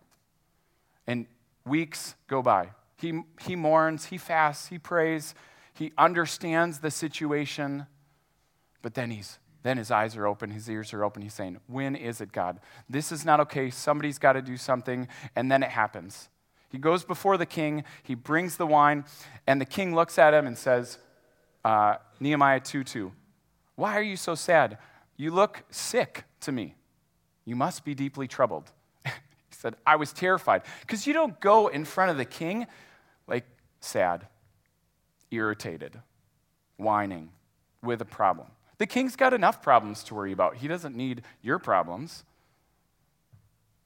And 1.06 1.26
weeks 1.66 2.14
go 2.28 2.42
by. 2.42 2.70
He, 2.96 3.22
he 3.40 3.56
mourns, 3.56 4.06
he 4.06 4.18
fasts, 4.18 4.68
he 4.68 4.78
prays, 4.78 5.34
he 5.74 5.92
understands 5.98 6.78
the 6.78 6.90
situation. 6.90 7.86
But 8.84 8.92
then 8.92 9.10
he's 9.10 9.38
then 9.62 9.78
his 9.78 9.90
eyes 9.90 10.14
are 10.14 10.26
open, 10.26 10.50
his 10.50 10.68
ears 10.68 10.92
are 10.92 11.02
open. 11.02 11.22
He's 11.22 11.32
saying, 11.32 11.58
When 11.66 11.96
is 11.96 12.20
it, 12.20 12.32
God? 12.32 12.60
This 12.88 13.10
is 13.10 13.24
not 13.24 13.40
okay. 13.40 13.70
Somebody's 13.70 14.18
got 14.18 14.34
to 14.34 14.42
do 14.42 14.58
something. 14.58 15.08
And 15.34 15.50
then 15.50 15.62
it 15.62 15.70
happens. 15.70 16.28
He 16.68 16.76
goes 16.76 17.02
before 17.02 17.38
the 17.38 17.46
king, 17.46 17.84
he 18.02 18.14
brings 18.14 18.58
the 18.58 18.66
wine, 18.66 19.06
and 19.46 19.58
the 19.58 19.64
king 19.64 19.94
looks 19.94 20.18
at 20.18 20.34
him 20.34 20.46
and 20.46 20.58
says, 20.58 20.98
uh, 21.64 21.94
Nehemiah 22.20 22.60
2 22.60 22.84
2, 22.84 23.10
Why 23.76 23.96
are 23.96 24.02
you 24.02 24.16
so 24.16 24.34
sad? 24.34 24.76
You 25.16 25.30
look 25.30 25.62
sick 25.70 26.24
to 26.40 26.52
me. 26.52 26.74
You 27.46 27.56
must 27.56 27.86
be 27.86 27.94
deeply 27.94 28.28
troubled. 28.28 28.70
he 29.06 29.10
said, 29.48 29.76
I 29.86 29.96
was 29.96 30.12
terrified. 30.12 30.60
Because 30.82 31.06
you 31.06 31.14
don't 31.14 31.40
go 31.40 31.68
in 31.68 31.86
front 31.86 32.10
of 32.10 32.18
the 32.18 32.26
king 32.26 32.66
like 33.26 33.46
sad, 33.80 34.26
irritated, 35.30 36.02
whining, 36.76 37.30
with 37.82 38.02
a 38.02 38.04
problem. 38.04 38.48
The 38.78 38.86
king's 38.86 39.16
got 39.16 39.32
enough 39.32 39.62
problems 39.62 40.02
to 40.04 40.14
worry 40.14 40.32
about. 40.32 40.56
He 40.56 40.68
doesn't 40.68 40.96
need 40.96 41.22
your 41.42 41.58
problems. 41.58 42.24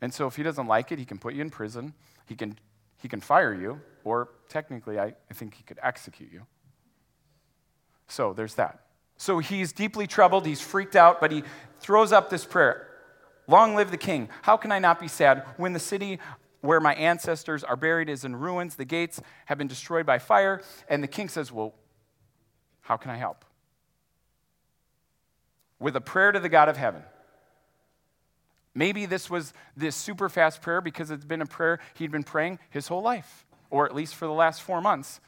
And 0.00 0.14
so 0.14 0.26
if 0.26 0.36
he 0.36 0.42
doesn't 0.42 0.66
like 0.66 0.92
it, 0.92 0.98
he 0.98 1.04
can 1.04 1.18
put 1.18 1.34
you 1.34 1.42
in 1.42 1.50
prison, 1.50 1.94
he 2.26 2.34
can, 2.34 2.58
he 2.98 3.08
can 3.08 3.20
fire 3.20 3.52
you, 3.52 3.80
or 4.04 4.28
technically, 4.48 4.98
I, 4.98 5.14
I 5.30 5.34
think 5.34 5.54
he 5.54 5.62
could 5.64 5.78
execute 5.82 6.32
you. 6.32 6.46
So 8.06 8.32
there's 8.32 8.54
that. 8.54 8.80
So 9.16 9.40
he's 9.40 9.72
deeply 9.72 10.06
troubled, 10.06 10.46
he's 10.46 10.60
freaked 10.60 10.96
out, 10.96 11.20
but 11.20 11.32
he 11.32 11.42
throws 11.80 12.12
up 12.12 12.30
this 12.30 12.44
prayer 12.44 12.84
Long 13.50 13.74
live 13.74 13.90
the 13.90 13.96
king. 13.96 14.28
How 14.42 14.58
can 14.58 14.70
I 14.70 14.78
not 14.78 15.00
be 15.00 15.08
sad 15.08 15.42
when 15.56 15.72
the 15.72 15.78
city 15.78 16.18
where 16.60 16.80
my 16.80 16.94
ancestors 16.94 17.62
are 17.64 17.76
buried 17.76 18.08
is 18.08 18.24
in 18.24 18.36
ruins. 18.36 18.76
The 18.76 18.84
gates 18.84 19.20
have 19.46 19.58
been 19.58 19.68
destroyed 19.68 20.06
by 20.06 20.18
fire. 20.18 20.62
And 20.88 21.02
the 21.02 21.08
king 21.08 21.28
says, 21.28 21.52
Well, 21.52 21.74
how 22.82 22.96
can 22.96 23.10
I 23.10 23.16
help? 23.16 23.44
With 25.78 25.96
a 25.96 26.00
prayer 26.00 26.32
to 26.32 26.40
the 26.40 26.48
God 26.48 26.68
of 26.68 26.76
heaven. 26.76 27.02
Maybe 28.74 29.06
this 29.06 29.28
was 29.28 29.52
this 29.76 29.96
super 29.96 30.28
fast 30.28 30.62
prayer 30.62 30.80
because 30.80 31.10
it's 31.10 31.24
been 31.24 31.42
a 31.42 31.46
prayer 31.46 31.80
he'd 31.94 32.12
been 32.12 32.22
praying 32.22 32.58
his 32.70 32.86
whole 32.88 33.02
life, 33.02 33.44
or 33.70 33.86
at 33.86 33.94
least 33.94 34.14
for 34.14 34.26
the 34.26 34.32
last 34.32 34.62
four 34.62 34.80
months. 34.80 35.20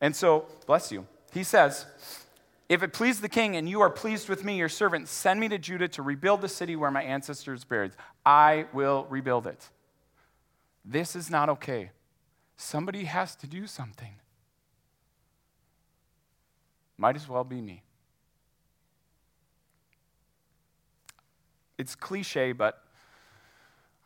And 0.00 0.14
so, 0.14 0.46
bless 0.66 0.92
you. 0.92 1.06
He 1.32 1.44
says, 1.44 1.86
If 2.68 2.82
it 2.82 2.92
please 2.92 3.20
the 3.20 3.28
king 3.28 3.56
and 3.56 3.68
you 3.68 3.80
are 3.80 3.88
pleased 3.88 4.28
with 4.28 4.44
me, 4.44 4.58
your 4.58 4.68
servant, 4.68 5.08
send 5.08 5.40
me 5.40 5.48
to 5.48 5.58
Judah 5.58 5.88
to 5.88 6.02
rebuild 6.02 6.42
the 6.42 6.48
city 6.48 6.76
where 6.76 6.90
my 6.90 7.02
ancestors 7.02 7.64
buried. 7.64 7.92
I 8.26 8.66
will 8.72 9.06
rebuild 9.08 9.46
it. 9.46 9.70
This 10.84 11.16
is 11.16 11.30
not 11.30 11.48
okay. 11.48 11.92
Somebody 12.56 13.04
has 13.04 13.34
to 13.36 13.46
do 13.46 13.66
something. 13.66 14.16
Might 16.98 17.16
as 17.16 17.28
well 17.28 17.44
be 17.44 17.60
me. 17.60 17.82
It's 21.82 21.96
cliche, 21.96 22.52
but 22.52 22.80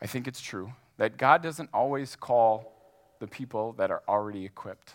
I 0.01 0.07
think 0.07 0.27
it's 0.27 0.41
true 0.41 0.73
that 0.97 1.19
God 1.19 1.43
doesn't 1.43 1.69
always 1.75 2.17
call 2.17 2.73
the 3.19 3.27
people 3.27 3.75
that 3.75 3.91
are 3.91 4.03
already 4.09 4.47
equipped. 4.47 4.95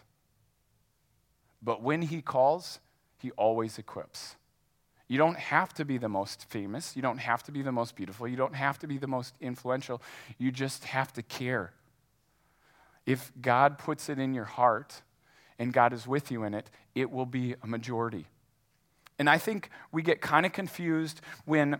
But 1.61 1.83
when 1.83 2.01
He 2.01 2.23
calls, 2.23 2.79
He 3.19 3.29
always 3.37 3.77
equips. 3.77 4.35
You 5.07 5.19
don't 5.19 5.37
have 5.37 5.75
to 5.75 5.85
be 5.85 5.99
the 5.99 6.09
most 6.09 6.49
famous. 6.49 6.95
You 6.95 7.03
don't 7.03 7.19
have 7.19 7.43
to 7.43 7.51
be 7.51 7.61
the 7.61 7.71
most 7.71 7.95
beautiful. 7.95 8.27
You 8.27 8.35
don't 8.35 8.55
have 8.55 8.79
to 8.79 8.87
be 8.87 8.97
the 8.97 9.05
most 9.05 9.35
influential. 9.39 10.01
You 10.39 10.51
just 10.51 10.85
have 10.85 11.13
to 11.13 11.21
care. 11.21 11.73
If 13.05 13.31
God 13.39 13.77
puts 13.77 14.09
it 14.09 14.17
in 14.17 14.33
your 14.33 14.45
heart 14.45 15.03
and 15.59 15.71
God 15.71 15.93
is 15.93 16.07
with 16.07 16.31
you 16.31 16.45
in 16.45 16.55
it, 16.55 16.71
it 16.95 17.11
will 17.11 17.27
be 17.27 17.53
a 17.61 17.67
majority. 17.67 18.25
And 19.19 19.29
I 19.29 19.37
think 19.37 19.69
we 19.91 20.01
get 20.01 20.19
kind 20.19 20.47
of 20.47 20.51
confused 20.51 21.21
when 21.45 21.79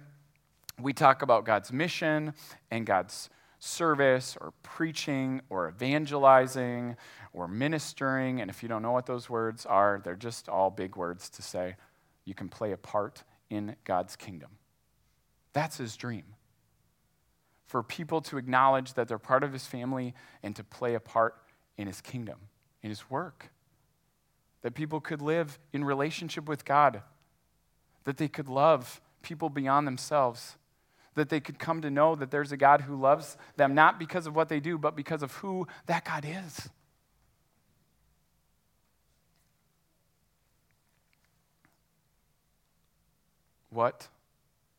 we 0.83 0.93
talk 0.93 1.21
about 1.21 1.45
God's 1.45 1.71
mission 1.71 2.33
and 2.69 2.85
God's 2.85 3.29
service 3.59 4.35
or 4.41 4.53
preaching 4.63 5.41
or 5.49 5.69
evangelizing 5.69 6.97
or 7.33 7.47
ministering. 7.47 8.41
And 8.41 8.49
if 8.49 8.63
you 8.63 8.69
don't 8.69 8.81
know 8.81 8.91
what 8.91 9.05
those 9.05 9.29
words 9.29 9.65
are, 9.65 10.01
they're 10.03 10.15
just 10.15 10.49
all 10.49 10.69
big 10.69 10.95
words 10.95 11.29
to 11.31 11.41
say 11.41 11.75
you 12.25 12.33
can 12.33 12.49
play 12.49 12.71
a 12.71 12.77
part 12.77 13.23
in 13.49 13.75
God's 13.83 14.15
kingdom. 14.15 14.49
That's 15.53 15.77
his 15.77 15.95
dream. 15.95 16.23
For 17.67 17.83
people 17.83 18.21
to 18.21 18.37
acknowledge 18.37 18.95
that 18.95 19.07
they're 19.07 19.17
part 19.17 19.43
of 19.43 19.53
his 19.53 19.65
family 19.65 20.13
and 20.43 20.55
to 20.55 20.63
play 20.63 20.95
a 20.95 20.99
part 20.99 21.35
in 21.77 21.87
his 21.87 22.01
kingdom, 22.01 22.37
in 22.81 22.89
his 22.89 23.09
work. 23.09 23.51
That 24.61 24.73
people 24.73 24.99
could 24.99 25.21
live 25.21 25.59
in 25.71 25.83
relationship 25.83 26.47
with 26.47 26.65
God, 26.65 27.01
that 28.03 28.17
they 28.17 28.27
could 28.27 28.49
love 28.49 29.01
people 29.21 29.49
beyond 29.49 29.87
themselves 29.87 30.57
that 31.15 31.29
they 31.29 31.39
could 31.39 31.59
come 31.59 31.81
to 31.81 31.89
know 31.89 32.15
that 32.15 32.31
there's 32.31 32.51
a 32.51 32.57
God 32.57 32.81
who 32.81 32.95
loves 32.95 33.37
them, 33.57 33.75
not 33.75 33.99
because 33.99 34.27
of 34.27 34.35
what 34.35 34.49
they 34.49 34.59
do, 34.59 34.77
but 34.77 34.95
because 34.95 35.23
of 35.23 35.33
who 35.33 35.67
that 35.85 36.05
God 36.05 36.25
is. 36.25 36.69
What 43.69 44.07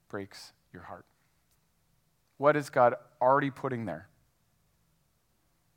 breaks 0.08 0.52
your 0.72 0.82
heart? 0.82 1.04
What 2.36 2.56
is 2.56 2.70
God 2.70 2.94
already 3.20 3.50
putting 3.50 3.86
there? 3.86 4.08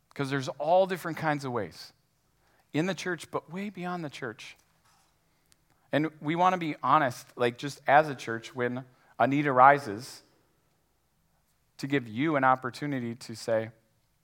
Because 0.10 0.30
there's 0.30 0.48
all 0.60 0.86
different 0.86 1.18
kinds 1.18 1.46
of 1.46 1.52
ways 1.52 1.94
in 2.74 2.86
the 2.86 2.94
church, 2.94 3.30
but 3.32 3.52
way 3.52 3.70
beyond 3.70 4.04
the 4.04 4.10
church. 4.10 4.58
And 5.91 6.10
we 6.20 6.36
want 6.36 6.54
to 6.54 6.58
be 6.58 6.76
honest, 6.84 7.26
like 7.38 7.58
just 7.58 7.82
as 7.88 8.10
a 8.10 8.15
church, 8.15 8.54
when 8.54 8.84
a 9.18 9.28
need 9.28 9.48
arises, 9.48 10.24
to 11.77 11.88
give 11.88 12.07
you 12.07 12.35
an 12.35 12.43
opportunity 12.43 13.15
to 13.15 13.35
say, 13.35 13.69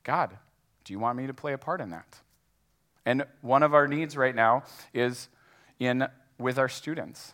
God, 0.04 0.38
do 0.84 0.94
you 0.94 1.00
want 1.00 1.18
me 1.18 1.28
to 1.28 1.34
play 1.34 1.54
a 1.54 1.58
part 1.58 1.82
in 1.82 1.90
that? 1.92 2.20
And 3.06 3.26
one 3.42 3.64
of 3.64 3.74
our 3.74 3.88
needs 3.88 4.16
right 4.16 4.36
now 4.36 4.64
is 4.94 5.28
in 5.80 6.08
with 6.38 6.58
our 6.58 6.70
students 6.70 7.34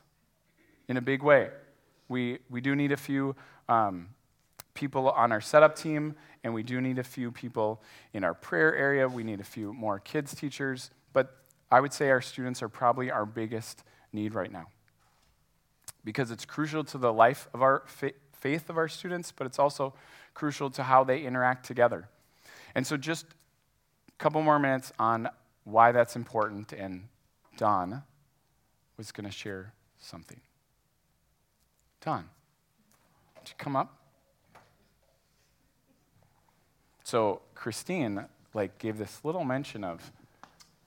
in 0.88 0.97
a 0.97 1.01
big 1.01 1.23
way. 1.23 1.49
We, 2.10 2.39
we 2.49 2.62
do 2.62 2.75
need 2.75 2.91
a 2.91 2.97
few 2.97 3.36
um, 3.67 4.10
people 4.73 5.10
on 5.10 5.32
our 5.32 5.41
setup 5.41 5.75
team, 5.75 6.15
and 6.43 6.53
we 6.53 6.63
do 6.63 6.80
need 6.80 6.99
a 6.99 7.03
few 7.03 7.32
people 7.32 7.82
in 8.13 8.23
our 8.23 8.34
prayer 8.34 8.75
area. 8.75 9.08
We 9.08 9.23
need 9.23 9.39
a 9.39 9.45
few 9.45 9.73
more 9.73 9.99
kids 9.99 10.34
teachers, 10.34 10.91
but 11.13 11.36
I 11.69 11.82
would 11.82 11.91
say 11.91 12.10
our 12.10 12.21
students 12.21 12.62
are 12.62 12.69
probably 12.69 13.12
our 13.12 13.25
biggest 13.25 13.84
need 14.13 14.34
right 14.34 14.51
now 14.51 14.67
because 16.06 16.32
it's 16.32 16.45
crucial 16.45 16.86
to 16.86 16.97
the 16.97 17.12
life 17.12 17.49
of 17.53 17.62
our 17.62 17.84
faith 18.39 18.69
of 18.69 18.78
our 18.78 18.88
students, 18.88 19.32
but 19.32 19.47
it's 19.47 19.60
also 19.60 19.93
crucial 20.34 20.69
to 20.71 20.84
how 20.84 21.04
they 21.04 21.21
interact 21.21 21.65
together. 21.65 22.08
And 22.76 22.86
so, 22.86 22.97
just 22.97 23.26
a 23.26 24.23
couple 24.23 24.41
more 24.41 24.60
minutes 24.60 24.93
on 25.00 25.30
why 25.63 25.91
that's 25.91 26.15
important, 26.15 26.73
and 26.73 27.08
Don 27.58 28.04
was 28.97 29.12
going 29.12 29.26
to 29.26 29.32
share 29.32 29.73
something. 30.00 30.39
Don, 32.02 32.30
would 33.36 33.50
you 33.50 33.56
come 33.58 33.76
up? 33.76 33.93
So, 37.04 37.41
Christine 37.56 38.26
like 38.54 38.78
gave 38.78 38.97
this 38.97 39.23
little 39.23 39.43
mention 39.43 39.84
of 39.84 40.12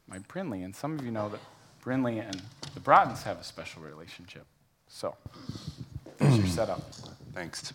my 0.06 0.18
Brinley, 0.18 0.64
and 0.64 0.74
some 0.74 0.98
of 0.98 1.04
you 1.04 1.10
know 1.10 1.28
that 1.28 1.40
Brinley 1.84 2.20
and 2.24 2.42
the 2.74 2.80
Broughtons 2.80 3.22
have 3.22 3.38
a 3.38 3.44
special 3.44 3.82
relationship. 3.82 4.44
So, 4.88 5.14
there's 6.18 6.36
your 6.36 6.46
setup. 6.46 6.82
Thanks. 7.32 7.72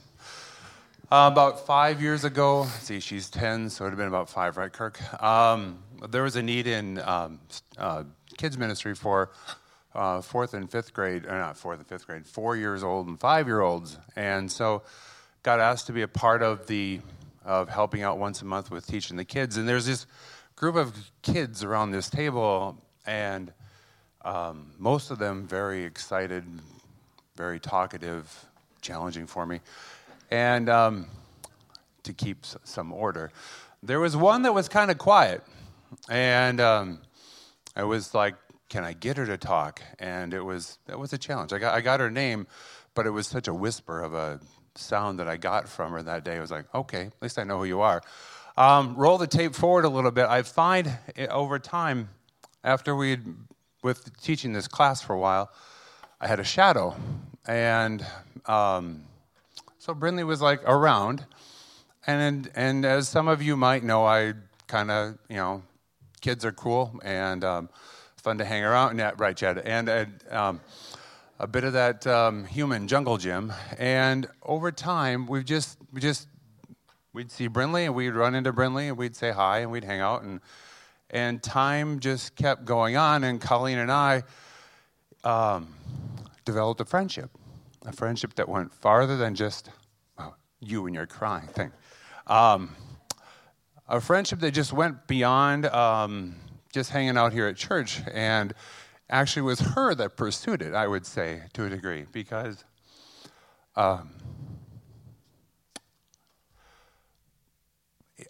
Uh, 1.09 1.29
about 1.31 1.65
five 1.65 2.01
years 2.01 2.25
ago, 2.25 2.65
see, 2.81 2.99
she's 2.99 3.29
10, 3.29 3.69
so 3.69 3.83
it 3.83 3.85
would 3.85 3.91
have 3.91 3.97
been 3.97 4.07
about 4.07 4.29
five, 4.29 4.57
right, 4.57 4.71
Kirk? 4.71 4.99
Um, 5.23 5.79
there 6.09 6.23
was 6.23 6.35
a 6.35 6.43
need 6.43 6.67
in 6.67 6.99
um, 6.99 7.39
uh, 7.77 8.03
kids' 8.37 8.57
ministry 8.57 8.95
for 8.95 9.31
uh, 9.93 10.19
fourth 10.21 10.53
and 10.53 10.69
fifth 10.69 10.93
grade, 10.93 11.25
or 11.25 11.37
not 11.37 11.57
fourth 11.57 11.79
and 11.79 11.87
fifth 11.87 12.05
grade, 12.05 12.27
four 12.27 12.57
years 12.57 12.83
old 12.83 13.07
and 13.07 13.17
five 13.17 13.47
year 13.47 13.61
olds. 13.61 13.97
And 14.17 14.51
so 14.51 14.83
got 15.43 15.61
asked 15.61 15.87
to 15.87 15.93
be 15.93 16.01
a 16.01 16.07
part 16.07 16.43
of 16.43 16.67
the 16.67 16.99
of 17.45 17.69
helping 17.69 18.01
out 18.01 18.17
once 18.17 18.41
a 18.41 18.45
month 18.45 18.71
with 18.71 18.87
teaching 18.87 19.15
the 19.15 19.23
kids. 19.23 19.55
And 19.55 19.69
there's 19.69 19.85
this 19.85 20.07
group 20.55 20.75
of 20.75 21.11
kids 21.21 21.63
around 21.63 21.91
this 21.91 22.09
table, 22.09 22.83
and 23.05 23.53
um, 24.23 24.71
most 24.79 25.11
of 25.11 25.19
them 25.19 25.47
very 25.47 25.83
excited, 25.83 26.43
very 27.37 27.59
talkative, 27.59 28.47
challenging 28.86 29.28
for 29.28 29.45
me. 29.45 29.60
And 30.32 30.69
um, 30.69 31.08
to 32.04 32.13
keep 32.13 32.43
s- 32.43 32.58
some 32.63 32.93
order, 32.93 33.32
there 33.82 34.00
was 34.00 34.15
one 34.15 34.43
that 34.43 34.54
was 34.54 34.69
kind 34.69 34.91
of 34.91 34.98
quiet. 34.98 35.43
And 36.10 36.62
um, 36.62 37.00
I 37.76 37.84
was 37.84 38.13
like, 38.13 38.36
can 38.69 38.84
I 38.84 38.93
get 38.93 39.17
her 39.17 39.26
to 39.26 39.38
talk? 39.38 39.82
And 40.00 40.34
it 40.34 40.41
was, 40.41 40.78
that 40.86 41.00
was 41.00 41.13
a 41.13 41.17
challenge. 41.17 41.54
I 41.54 41.60
got, 41.60 41.74
I 41.74 41.82
got 41.82 42.00
her 42.00 42.12
name, 42.12 42.48
but 42.93 43.06
it 43.06 43.12
was 43.12 43.28
such 43.28 43.48
a 43.48 43.54
whisper 43.54 44.02
of 44.02 44.13
a 44.13 44.39
sound 44.76 45.19
that 45.19 45.28
I 45.28 45.38
got 45.38 45.67
from 45.67 45.91
her 45.91 46.04
that 46.04 46.24
day. 46.24 46.38
I 46.38 46.41
was 46.41 46.52
like, 46.52 46.65
okay, 46.74 47.06
at 47.08 47.21
least 47.21 47.39
I 47.39 47.43
know 47.43 47.60
who 47.60 47.65
you 47.65 47.82
are. 47.82 48.02
Um, 48.58 48.95
roll 48.95 49.17
the 49.17 49.28
tape 49.28 49.54
forward 49.56 49.86
a 49.86 49.89
little 49.89 50.12
bit. 50.12 50.26
I 50.28 50.41
find 50.43 50.98
it, 51.15 51.30
over 51.30 51.60
time, 51.60 52.10
after 52.63 52.95
we 52.95 53.17
with 53.84 54.19
teaching 54.21 54.54
this 54.54 54.67
class 54.67 55.02
for 55.02 55.13
a 55.13 55.19
while, 55.19 55.52
I 56.19 56.28
had 56.28 56.39
a 56.39 56.43
shadow. 56.43 56.95
And 57.47 58.05
um, 58.45 59.03
so 59.79 59.93
Brinley 59.93 60.25
was 60.25 60.41
like 60.41 60.62
around. 60.63 61.25
And, 62.08 62.51
and 62.55 62.86
as 62.86 63.08
some 63.08 63.27
of 63.27 63.41
you 63.41 63.55
might 63.55 63.84
know, 63.84 64.05
I 64.05 64.34
kind 64.67 64.91
of, 64.91 65.17
you 65.29 65.38
know, 65.38 65.63
kids 66.21 66.45
are 66.45 66.51
cool 66.51 66.99
and 67.03 67.43
um, 67.43 67.69
fun 68.17 68.38
to 68.39 68.45
hang 68.45 68.63
around. 68.63 68.97
Yeah, 68.97 69.12
right, 69.17 69.36
Chad. 69.36 69.60
And 69.60 69.89
um, 70.31 70.62
a 71.39 71.47
bit 71.47 71.63
of 71.63 71.73
that 71.73 72.08
um, 72.08 72.45
human 72.45 72.88
jungle 72.88 73.17
gym. 73.17 73.53
And 73.77 74.27
over 74.43 74.71
time, 74.71 75.27
we've 75.27 75.45
just, 75.45 75.77
we 75.93 76.01
just, 76.01 76.27
we'd 77.13 77.31
see 77.31 77.49
Brinley 77.49 77.86
and 77.86 77.95
we'd 77.95 78.12
run 78.12 78.36
into 78.36 78.53
Brinley 78.53 78.88
and 78.88 78.97
we'd 78.97 79.15
say 79.15 79.31
hi 79.31 79.60
and 79.60 79.71
we'd 79.71 79.84
hang 79.84 79.99
out. 79.99 80.23
And, 80.23 80.41
and 81.12 81.41
time 81.41 81.99
just 81.99 82.36
kept 82.36 82.65
going 82.65 82.97
on. 82.97 83.23
And 83.23 83.39
Colleen 83.39 83.77
and 83.77 83.91
I 83.91 84.23
um, 85.23 85.67
developed 86.45 86.79
a 86.79 86.86
friendship, 86.86 87.31
a 87.86 87.91
friendship 87.91 88.36
that 88.36 88.47
went 88.47 88.73
farther 88.73 89.17
than 89.17 89.36
just 89.36 89.69
well, 90.17 90.38
you 90.60 90.86
and 90.86 90.95
your 90.95 91.08
crying 91.08 91.47
thing. 91.47 91.71
Um, 92.27 92.75
a 93.88 93.99
friendship 93.99 94.39
that 94.39 94.51
just 94.51 94.73
went 94.73 95.08
beyond 95.08 95.65
um, 95.67 96.36
just 96.71 96.91
hanging 96.91 97.17
out 97.17 97.34
here 97.34 97.47
at 97.47 97.55
church 97.55 98.01
and 98.12 98.53
actually 99.10 99.43
was 99.43 99.60
her 99.60 99.93
that 99.95 100.17
pursued 100.17 100.62
it, 100.62 100.73
I 100.73 100.88
would 100.88 101.05
say, 101.05 101.43
to 101.53 101.65
a 101.65 101.69
degree, 101.69 102.05
because 102.12 102.63
um, 103.75 104.12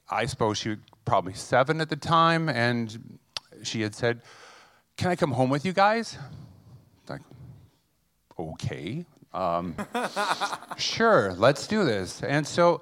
I 0.10 0.26
suppose 0.26 0.58
she 0.58 0.70
was 0.70 0.78
probably 1.06 1.34
seven 1.34 1.80
at 1.82 1.90
the 1.90 1.96
time, 1.96 2.50
and 2.50 3.20
she 3.64 3.82
had 3.82 3.96
said, 3.96 4.22
Can 4.98 5.10
I 5.10 5.16
come 5.16 5.32
home 5.32 5.50
with 5.50 5.66
you 5.66 5.74
guys? 5.74 6.18
Like, 7.08 7.22
okay. 8.38 9.06
Um, 9.34 9.76
sure, 10.78 11.34
let's 11.34 11.68
do 11.68 11.84
this. 11.84 12.24
And 12.24 12.48
so, 12.48 12.82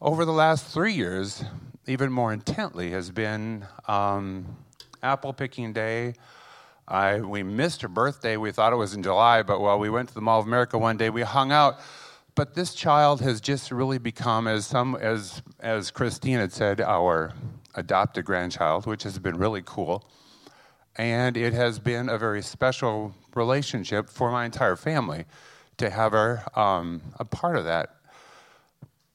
over 0.00 0.24
the 0.24 0.32
last 0.32 0.66
three 0.66 0.92
years, 0.92 1.42
even 1.86 2.12
more 2.12 2.32
intently, 2.32 2.90
has 2.90 3.10
been 3.10 3.66
um, 3.88 4.56
apple 5.02 5.32
picking 5.32 5.72
day. 5.72 6.14
I, 6.88 7.20
we 7.20 7.42
missed 7.42 7.82
her 7.82 7.88
birthday. 7.88 8.36
We 8.36 8.52
thought 8.52 8.72
it 8.72 8.76
was 8.76 8.94
in 8.94 9.02
July, 9.02 9.42
but 9.42 9.60
while 9.60 9.78
we 9.78 9.90
went 9.90 10.08
to 10.08 10.14
the 10.14 10.20
Mall 10.20 10.38
of 10.38 10.46
America 10.46 10.78
one 10.78 10.96
day, 10.96 11.10
we 11.10 11.22
hung 11.22 11.50
out. 11.50 11.80
But 12.34 12.54
this 12.54 12.74
child 12.74 13.22
has 13.22 13.40
just 13.40 13.72
really 13.72 13.98
become, 13.98 14.46
as 14.46 14.66
some 14.66 14.94
as 14.96 15.42
as 15.60 15.90
Christine 15.90 16.38
had 16.38 16.52
said, 16.52 16.82
our 16.82 17.32
adopted 17.74 18.26
grandchild, 18.26 18.86
which 18.86 19.02
has 19.04 19.18
been 19.18 19.38
really 19.38 19.62
cool. 19.64 20.06
And 20.98 21.36
it 21.36 21.52
has 21.52 21.78
been 21.78 22.08
a 22.08 22.18
very 22.18 22.42
special 22.42 23.14
relationship 23.34 24.08
for 24.08 24.30
my 24.30 24.44
entire 24.44 24.76
family 24.76 25.26
to 25.76 25.90
have 25.90 26.12
her 26.12 26.42
um, 26.58 27.02
a 27.18 27.24
part 27.24 27.56
of 27.56 27.64
that. 27.64 27.96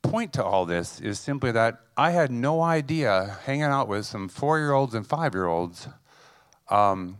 Point 0.01 0.33
to 0.33 0.43
all 0.43 0.65
this 0.65 0.99
is 0.99 1.19
simply 1.19 1.51
that 1.51 1.79
I 1.97 2.11
had 2.11 2.31
no 2.31 2.61
idea 2.61 3.37
hanging 3.45 3.63
out 3.63 3.87
with 3.87 4.05
some 4.05 4.29
four 4.29 4.59
year 4.59 4.73
olds 4.73 4.93
and 4.93 5.05
five 5.05 5.33
year 5.33 5.47
olds 5.47 5.87
um, 6.69 7.17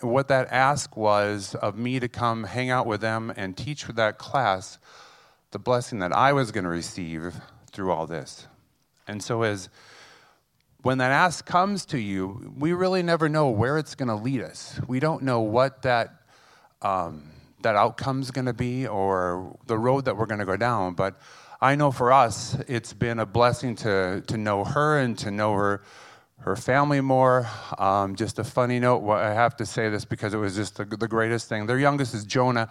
what 0.00 0.28
that 0.28 0.48
ask 0.50 0.96
was 0.96 1.54
of 1.56 1.76
me 1.76 2.00
to 2.00 2.08
come 2.08 2.44
hang 2.44 2.70
out 2.70 2.86
with 2.86 3.00
them 3.00 3.32
and 3.36 3.56
teach 3.56 3.86
with 3.86 3.96
that 3.96 4.18
class 4.18 4.78
the 5.50 5.58
blessing 5.58 5.98
that 5.98 6.12
I 6.12 6.32
was 6.32 6.52
going 6.52 6.64
to 6.64 6.70
receive 6.70 7.34
through 7.70 7.90
all 7.90 8.06
this. 8.06 8.46
And 9.06 9.22
so, 9.22 9.42
as 9.42 9.68
when 10.82 10.98
that 10.98 11.12
ask 11.12 11.44
comes 11.44 11.84
to 11.86 11.98
you, 11.98 12.52
we 12.58 12.72
really 12.72 13.02
never 13.02 13.28
know 13.28 13.50
where 13.50 13.78
it's 13.78 13.94
going 13.94 14.08
to 14.08 14.14
lead 14.14 14.40
us. 14.40 14.80
We 14.88 15.00
don't 15.00 15.22
know 15.22 15.40
what 15.40 15.82
that 15.82 16.14
um, 16.82 17.30
that 17.62 17.76
outcome's 17.76 18.30
going 18.30 18.46
to 18.46 18.54
be 18.54 18.86
or 18.86 19.58
the 19.66 19.76
road 19.76 20.06
that 20.06 20.16
we're 20.16 20.26
going 20.26 20.40
to 20.40 20.46
go 20.46 20.56
down. 20.56 20.94
But 20.94 21.20
I 21.60 21.74
know 21.74 21.90
for 21.90 22.10
us, 22.10 22.56
it's 22.68 22.94
been 22.94 23.18
a 23.18 23.26
blessing 23.26 23.74
to 23.76 24.22
to 24.26 24.36
know 24.38 24.64
her 24.64 24.98
and 24.98 25.18
to 25.18 25.30
know 25.30 25.52
her 25.54 25.82
her 26.38 26.56
family 26.56 27.02
more. 27.02 27.46
Um, 27.78 28.16
just 28.16 28.38
a 28.38 28.44
funny 28.44 28.80
note. 28.80 29.08
I 29.10 29.34
have 29.34 29.56
to 29.56 29.66
say 29.66 29.90
this 29.90 30.06
because 30.06 30.32
it 30.32 30.38
was 30.38 30.56
just 30.56 30.76
the, 30.76 30.84
the 30.84 31.08
greatest 31.08 31.48
thing. 31.48 31.66
Their 31.66 31.78
youngest 31.78 32.14
is 32.14 32.24
Jonah. 32.24 32.70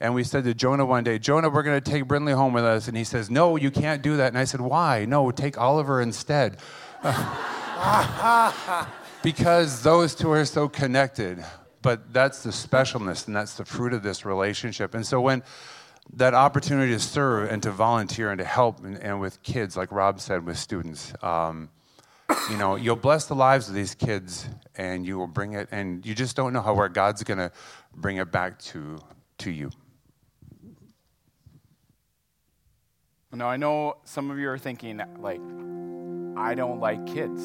And 0.00 0.14
we 0.14 0.22
said 0.22 0.44
to 0.44 0.54
Jonah 0.54 0.86
one 0.86 1.02
day, 1.02 1.18
Jonah, 1.18 1.48
we're 1.48 1.64
going 1.64 1.80
to 1.80 1.90
take 1.90 2.06
Brindley 2.06 2.32
home 2.32 2.52
with 2.52 2.64
us. 2.64 2.86
And 2.86 2.96
he 2.96 3.02
says, 3.02 3.30
No, 3.30 3.56
you 3.56 3.70
can't 3.70 4.02
do 4.02 4.16
that. 4.18 4.28
And 4.28 4.38
I 4.38 4.44
said, 4.44 4.60
Why? 4.60 5.06
No, 5.06 5.30
take 5.30 5.58
Oliver 5.58 6.00
instead. 6.00 6.58
because 9.22 9.82
those 9.82 10.14
two 10.14 10.30
are 10.30 10.44
so 10.44 10.68
connected. 10.68 11.44
But 11.82 12.12
that's 12.12 12.42
the 12.42 12.50
specialness 12.50 13.26
and 13.26 13.36
that's 13.36 13.54
the 13.54 13.64
fruit 13.64 13.92
of 13.92 14.02
this 14.02 14.24
relationship. 14.24 14.94
And 14.94 15.06
so 15.06 15.20
when 15.20 15.42
that 16.14 16.34
opportunity 16.34 16.92
to 16.92 16.98
serve 16.98 17.50
and 17.50 17.62
to 17.62 17.70
volunteer 17.70 18.30
and 18.30 18.38
to 18.38 18.44
help 18.44 18.84
and, 18.84 18.98
and 18.98 19.20
with 19.20 19.42
kids, 19.42 19.76
like 19.76 19.92
Rob 19.92 20.20
said, 20.20 20.44
with 20.44 20.58
students, 20.58 21.12
um, 21.22 21.70
you 22.50 22.56
know, 22.56 22.76
you'll 22.76 22.96
bless 22.96 23.26
the 23.26 23.34
lives 23.34 23.68
of 23.68 23.74
these 23.74 23.94
kids 23.94 24.48
and 24.76 25.06
you 25.06 25.18
will 25.18 25.26
bring 25.26 25.54
it, 25.54 25.68
and 25.70 26.04
you 26.04 26.14
just 26.14 26.36
don't 26.36 26.52
know 26.52 26.60
how 26.60 26.74
where 26.74 26.88
God's 26.88 27.22
going 27.22 27.38
to 27.38 27.50
bring 27.94 28.18
it 28.18 28.30
back 28.30 28.58
to, 28.60 28.98
to 29.38 29.50
you. 29.50 29.70
Now, 33.30 33.48
I 33.48 33.58
know 33.58 33.98
some 34.04 34.30
of 34.30 34.38
you 34.38 34.48
are 34.48 34.56
thinking, 34.56 35.02
like, 35.18 35.40
I 36.38 36.54
don't 36.54 36.80
like 36.80 37.04
kids. 37.06 37.42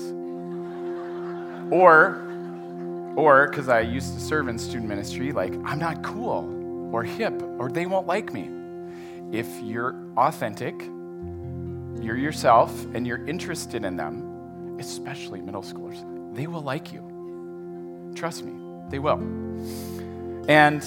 Or, 1.74 2.22
or 3.18 3.50
because 3.50 3.68
I 3.68 3.82
used 3.82 4.14
to 4.14 4.22
serve 4.22 4.48
in 4.48 4.58
student 4.58 4.88
ministry, 4.88 5.34
like, 5.34 5.54
I'm 5.66 5.80
not 5.80 6.02
cool 6.02 6.90
or 6.94 7.04
hip 7.04 7.34
or 7.60 7.70
they 7.70 7.86
won't 7.86 8.08
like 8.08 8.32
me. 8.32 8.50
If 9.38 9.48
you're 9.62 9.94
authentic, 10.16 10.80
you're 12.02 12.18
yourself, 12.18 12.72
and 12.94 13.06
you're 13.06 13.26
interested 13.26 13.84
in 13.84 13.98
them, 13.98 14.78
especially 14.80 15.42
middle 15.42 15.64
schoolers, 15.64 16.02
they 16.34 16.48
will 16.48 16.62
like 16.62 16.94
you. 16.94 18.12
Trust 18.16 18.46
me, 18.46 18.54
they 18.90 19.00
will. 19.00 19.20
And 20.48 20.82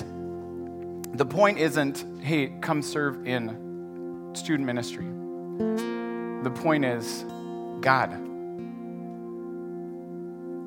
the 1.13 1.27
point 1.27 1.59
isn't, 1.59 2.05
hey, 2.23 2.55
come 2.63 2.81
serve 2.81 3.27
in 3.27 3.66
student 4.37 4.67
ministry. 4.67 5.07
The 6.43 6.51
point 6.51 6.85
is, 6.85 7.25
God, 7.81 8.11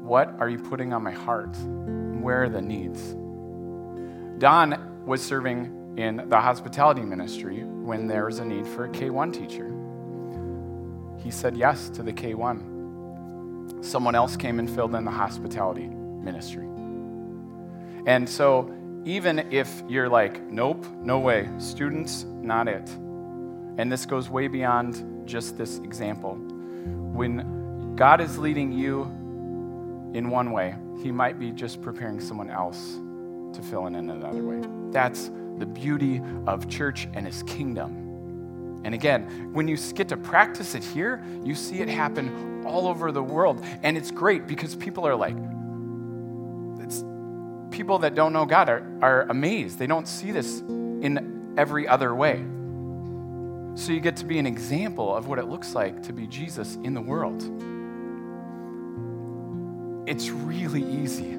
what 0.04 0.36
are 0.40 0.50
you 0.50 0.58
putting 0.58 0.92
on 0.92 1.04
my 1.04 1.12
heart? 1.12 1.56
Where 2.22 2.44
are 2.44 2.50
the 2.50 2.62
needs? 2.62 3.16
Don 4.40 5.04
was 5.06 5.22
serving 5.22 5.96
in 5.98 6.28
the 6.30 6.40
hospitality 6.40 7.02
ministry 7.02 7.64
when 7.64 8.08
there 8.08 8.26
was 8.26 8.40
a 8.40 8.46
need 8.46 8.66
for 8.68 8.86
a 8.86 8.90
K1 8.90 9.34
teacher. 9.34 9.76
He 11.24 11.32
said 11.32 11.56
yes 11.56 11.90
to 11.90 12.04
the 12.04 12.14
K1. 12.14 13.86
Someone 13.86 14.16
else 14.16 14.36
came 14.36 14.60
and 14.60 14.70
filled 14.70 14.96
in 14.96 15.06
the 15.06 15.12
hospitality 15.12 15.88
ministry. 15.88 16.68
And 18.06 18.28
so, 18.28 18.74
even 19.06 19.40
if 19.52 19.84
you're 19.88 20.10
like, 20.10 20.42
nope, 20.44 20.86
no 21.02 21.20
way, 21.20 21.50
students, 21.58 22.24
not 22.42 22.68
it. 22.68 22.90
And 23.80 23.90
this 23.90 24.06
goes 24.06 24.30
way 24.30 24.50
beyond 24.50 25.26
just 25.26 25.58
this 25.58 25.78
example. 25.80 26.36
When 26.36 27.96
God 27.96 28.20
is 28.20 28.38
leading 28.38 28.74
you 28.74 29.04
in 30.14 30.30
one 30.30 30.52
way, 30.52 30.76
He 31.02 31.14
might 31.14 31.40
be 31.40 31.52
just 31.52 31.82
preparing 31.82 32.20
someone 32.20 32.50
else 32.50 33.00
to 33.54 33.62
fill 33.62 33.88
in 33.88 33.96
in 33.96 34.10
another 34.10 34.44
way. 34.44 34.62
That's 34.92 35.32
the 35.60 35.66
beauty 35.66 36.22
of 36.46 36.68
church 36.68 37.08
and 37.14 37.26
His 37.26 37.42
kingdom. 37.44 38.82
And 38.84 38.94
again, 38.94 39.54
when 39.54 39.70
you 39.70 39.78
get 39.94 40.10
to 40.10 40.18
practice 40.18 40.76
it 40.76 40.84
here, 40.84 41.24
you 41.46 41.56
see 41.56 41.80
it 41.80 41.88
happen 41.88 42.66
all 42.68 42.86
over 42.86 43.14
the 43.14 43.24
world. 43.24 43.64
And 43.82 43.98
it's 43.98 44.12
great 44.12 44.46
because 44.46 44.76
people 44.76 45.08
are 45.08 45.16
like, 45.16 45.38
people 47.72 48.00
that 48.00 48.14
don't 48.14 48.34
know 48.34 48.46
God 48.46 48.68
are, 48.68 48.86
are 49.02 49.22
amazed. 49.30 49.80
They 49.80 49.88
don't 49.88 50.06
see 50.06 50.32
this 50.32 50.60
in 50.60 51.54
every 51.58 51.88
other 51.88 52.14
way. 52.14 52.44
So 53.80 53.94
you 53.94 54.02
get 54.02 54.18
to 54.18 54.26
be 54.26 54.38
an 54.40 54.46
example 54.46 55.16
of 55.16 55.28
what 55.28 55.40
it 55.40 55.46
looks 55.46 55.74
like 55.74 56.04
to 56.04 56.14
be 56.14 56.28
Jesus 56.28 56.76
in 56.84 56.94
the 56.94 57.02
world 57.02 57.42
it's 60.10 60.30
really 60.32 60.84
easy 60.84 61.34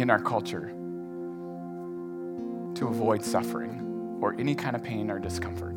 in 0.00 0.10
our 0.10 0.20
culture 0.20 0.68
to 2.76 2.86
avoid 2.86 3.24
suffering 3.24 4.18
or 4.22 4.36
any 4.38 4.54
kind 4.54 4.76
of 4.76 4.84
pain 4.84 5.10
or 5.10 5.18
discomfort. 5.18 5.76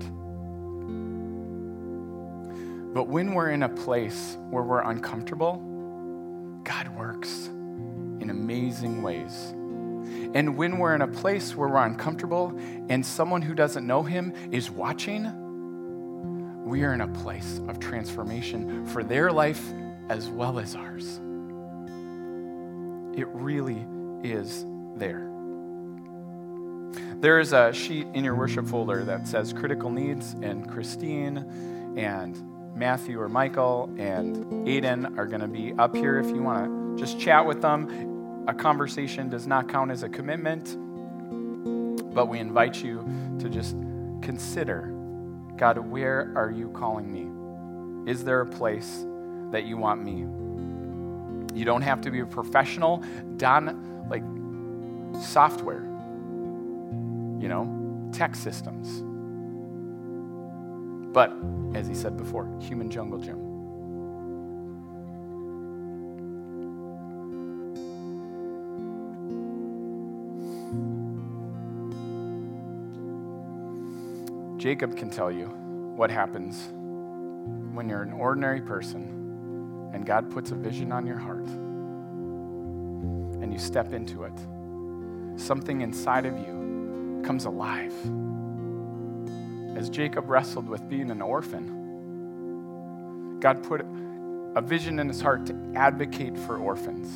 But 2.93 3.07
when 3.07 3.33
we're 3.33 3.49
in 3.49 3.63
a 3.63 3.69
place 3.69 4.37
where 4.51 4.61
we're 4.61 4.83
uncomfortable, 4.83 5.55
God 6.63 6.87
works 6.95 7.47
in 7.47 8.29
amazing 8.29 9.01
ways. 9.01 9.55
And 10.33 10.57
when 10.57 10.77
we're 10.77 10.95
in 10.95 11.01
a 11.01 11.07
place 11.07 11.55
where 11.55 11.67
we're 11.67 11.85
uncomfortable 11.85 12.57
and 12.89 13.05
someone 13.05 13.41
who 13.41 13.53
doesn't 13.53 13.85
know 13.85 14.03
Him 14.03 14.33
is 14.51 14.71
watching, 14.71 15.31
we 16.65 16.83
are 16.83 16.93
in 16.93 17.01
a 17.01 17.07
place 17.07 17.59
of 17.67 17.79
transformation 17.79 18.85
for 18.87 19.03
their 19.03 19.31
life 19.31 19.73
as 20.09 20.29
well 20.29 20.59
as 20.59 20.75
ours. 20.75 21.19
It 23.17 23.27
really 23.27 23.85
is 24.23 24.65
there. 24.95 25.27
There 27.19 27.39
is 27.39 27.53
a 27.53 27.73
sheet 27.73 28.07
in 28.13 28.23
your 28.23 28.35
worship 28.35 28.67
folder 28.67 29.03
that 29.03 29.27
says 29.27 29.53
critical 29.53 29.89
needs, 29.89 30.33
and 30.41 30.69
Christine 30.69 31.93
and 31.97 32.41
Matthew 32.75 33.19
or 33.19 33.29
Michael 33.29 33.93
and 33.97 34.37
Aiden 34.67 35.17
are 35.17 35.25
going 35.25 35.41
to 35.41 35.47
be 35.47 35.73
up 35.73 35.95
here 35.95 36.19
if 36.19 36.27
you 36.27 36.41
want 36.41 36.97
to 36.97 37.03
just 37.03 37.19
chat 37.19 37.45
with 37.45 37.61
them. 37.61 38.10
A 38.47 38.53
conversation 38.53 39.29
does 39.29 39.47
not 39.47 39.69
count 39.69 39.91
as 39.91 40.03
a 40.03 40.09
commitment, 40.09 40.77
but 42.13 42.27
we 42.27 42.39
invite 42.39 42.83
you 42.83 43.05
to 43.39 43.49
just 43.49 43.75
consider 44.21 44.93
God, 45.57 45.77
where 45.77 46.31
are 46.35 46.49
you 46.49 46.69
calling 46.69 47.11
me? 47.11 48.11
Is 48.11 48.23
there 48.23 48.41
a 48.41 48.45
place 48.45 49.05
that 49.51 49.65
you 49.65 49.77
want 49.77 50.03
me. 50.03 50.25
You 51.53 51.65
don't 51.65 51.81
have 51.81 52.01
to 52.01 52.11
be 52.11 52.21
a 52.21 52.25
professional, 52.25 53.03
done 53.37 54.07
like 54.09 54.23
software, 55.23 55.83
you 57.39 57.47
know, 57.47 58.09
tech 58.13 58.35
systems. 58.35 59.03
But, 61.13 61.33
as 61.75 61.87
he 61.87 61.93
said 61.93 62.15
before, 62.15 62.49
human 62.61 62.89
jungle 62.89 63.19
gym. 63.19 63.50
Jacob 74.61 74.95
can 74.95 75.09
tell 75.09 75.31
you 75.31 75.47
what 75.95 76.11
happens 76.11 76.69
when 77.73 77.89
you're 77.89 78.03
an 78.03 78.13
ordinary 78.13 78.61
person 78.61 79.89
and 79.91 80.05
God 80.05 80.29
puts 80.29 80.51
a 80.51 80.55
vision 80.55 80.91
on 80.91 81.07
your 81.07 81.17
heart 81.17 81.47
and 83.41 83.51
you 83.51 83.57
step 83.57 83.91
into 83.91 84.21
it, 84.25 84.33
something 85.35 85.81
inside 85.81 86.27
of 86.27 86.37
you 86.37 87.23
comes 87.25 87.45
alive. 87.45 87.91
As 89.75 89.89
Jacob 89.89 90.29
wrestled 90.29 90.69
with 90.69 90.87
being 90.87 91.09
an 91.09 91.23
orphan, 91.23 91.79
God 93.39 93.63
put 93.63 93.81
a 94.55 94.61
vision 94.61 94.99
in 94.99 95.07
his 95.07 95.21
heart 95.21 95.47
to 95.47 95.55
advocate 95.75 96.37
for 96.37 96.59
orphans. 96.59 97.07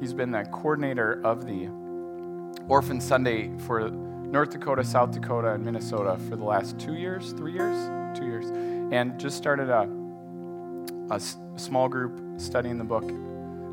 He's 0.00 0.12
been 0.12 0.32
the 0.32 0.42
coordinator 0.50 1.20
of 1.22 1.46
the 1.46 1.68
Orphan 2.66 3.00
Sunday 3.00 3.56
for 3.58 3.92
North 4.30 4.50
Dakota, 4.50 4.84
South 4.84 5.12
Dakota, 5.12 5.52
and 5.52 5.64
Minnesota 5.64 6.18
for 6.28 6.36
the 6.36 6.44
last 6.44 6.78
two 6.78 6.94
years, 6.94 7.32
three 7.32 7.52
years, 7.52 7.76
two 8.18 8.26
years, 8.26 8.50
and 8.92 9.18
just 9.18 9.38
started 9.38 9.70
a, 9.70 9.88
a 11.10 11.20
small 11.58 11.88
group 11.88 12.20
studying 12.38 12.76
the 12.76 12.84
book, 12.84 13.10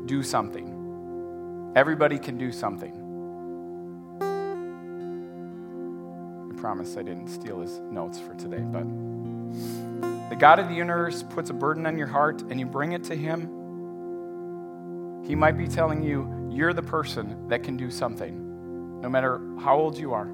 Do 0.06 0.22
Something. 0.22 1.72
Everybody 1.76 2.18
can 2.18 2.38
do 2.38 2.52
something. 2.52 3.02
I 6.50 6.58
promise 6.58 6.96
I 6.96 7.02
didn't 7.02 7.28
steal 7.28 7.60
his 7.60 7.78
notes 7.90 8.18
for 8.18 8.34
today, 8.34 8.62
but 8.62 8.86
the 10.30 10.36
God 10.36 10.58
of 10.58 10.68
the 10.68 10.74
universe 10.74 11.22
puts 11.22 11.50
a 11.50 11.54
burden 11.54 11.86
on 11.86 11.98
your 11.98 12.08
heart 12.08 12.42
and 12.50 12.58
you 12.58 12.66
bring 12.66 12.92
it 12.92 13.04
to 13.04 13.14
Him. 13.14 13.52
He 15.24 15.34
might 15.34 15.56
be 15.56 15.68
telling 15.68 16.02
you, 16.02 16.48
you're 16.50 16.72
the 16.72 16.82
person 16.82 17.46
that 17.48 17.62
can 17.62 17.76
do 17.76 17.90
something, 17.90 19.00
no 19.00 19.08
matter 19.08 19.40
how 19.60 19.76
old 19.76 19.96
you 19.98 20.12
are. 20.14 20.28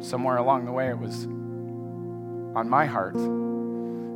Somewhere 0.00 0.36
along 0.36 0.64
the 0.64 0.72
way, 0.72 0.88
it 0.88 0.98
was 0.98 1.24
on 2.56 2.68
my 2.68 2.86
heart 2.86 3.16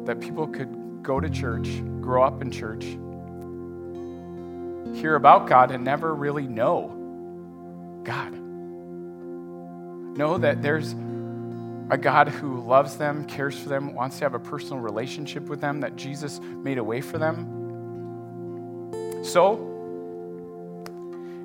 that 0.07 0.21
people 0.21 0.47
could 0.47 1.03
go 1.03 1.21
to 1.21 1.29
church, 1.31 1.69
grow 2.01 2.23
up 2.23 2.43
in 2.43 2.51
church, 2.51 2.85
hear 5.01 5.15
about 5.15 5.47
God, 5.47 5.71
and 5.71 5.85
never 5.85 6.15
really 6.15 6.47
know 6.47 6.89
God. 8.05 8.33
Know 10.17 10.39
that 10.39 10.63
there's 10.63 10.95
a 11.91 11.97
God 11.97 12.29
who 12.29 12.61
loves 12.61 12.97
them, 12.97 13.25
cares 13.25 13.59
for 13.59 13.69
them, 13.69 13.95
wants 13.95 14.19
to 14.19 14.25
have 14.25 14.35
a 14.35 14.39
personal 14.39 14.79
relationship 14.79 15.45
with 15.45 15.61
them, 15.61 15.81
that 15.81 15.97
Jesus 15.97 16.41
made 16.41 16.79
a 16.79 16.85
way 16.85 17.01
for 17.01 17.19
them. 17.19 17.61
So, 19.25 19.69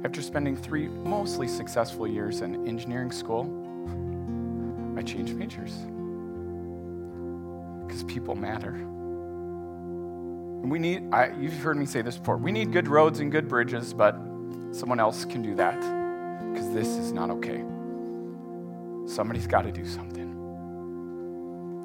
after 0.03 0.21
spending 0.21 0.55
three 0.55 0.87
mostly 0.87 1.47
successful 1.47 2.07
years 2.07 2.41
in 2.41 2.67
engineering 2.67 3.11
school, 3.11 3.66
I 4.97 5.03
changed 5.03 5.35
majors. 5.35 5.73
Because 7.85 8.03
people 8.03 8.35
matter. 8.35 8.73
And 10.63 10.71
we 10.71 10.79
need, 10.79 11.13
I, 11.13 11.31
you've 11.39 11.53
heard 11.59 11.77
me 11.77 11.85
say 11.85 12.01
this 12.01 12.17
before, 12.17 12.37
we 12.37 12.51
need 12.51 12.71
good 12.73 12.87
roads 12.87 13.19
and 13.19 13.31
good 13.31 13.47
bridges, 13.47 13.93
but 13.93 14.17
someone 14.71 14.99
else 14.99 15.23
can 15.23 15.43
do 15.43 15.53
that. 15.55 15.79
Because 16.51 16.73
this 16.73 16.87
is 16.87 17.11
not 17.11 17.29
okay. 17.29 17.63
Somebody's 19.05 19.45
got 19.45 19.61
to 19.61 19.71
do 19.71 19.85
something. 19.85 20.33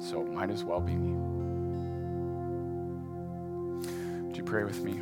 So 0.01 0.21
it 0.21 0.31
might 0.31 0.49
as 0.49 0.63
well 0.63 0.81
be 0.81 0.95
me. 0.95 1.13
Would 4.23 4.35
you 4.35 4.43
pray 4.43 4.63
with 4.63 4.81
me? 4.83 4.93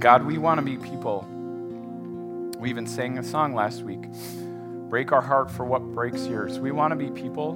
God, 0.00 0.26
we 0.26 0.38
want 0.38 0.58
to 0.58 0.62
be 0.64 0.76
people 0.76 1.24
we 2.62 2.70
even 2.70 2.86
sang 2.86 3.18
a 3.18 3.24
song 3.24 3.54
last 3.54 3.82
week 3.82 4.08
Break 4.88 5.10
our 5.10 5.22
heart 5.22 5.50
for 5.50 5.64
what 5.64 5.80
breaks 5.80 6.26
yours. 6.26 6.58
We 6.60 6.70
want 6.70 6.92
to 6.92 6.96
be 6.96 7.10
people 7.10 7.54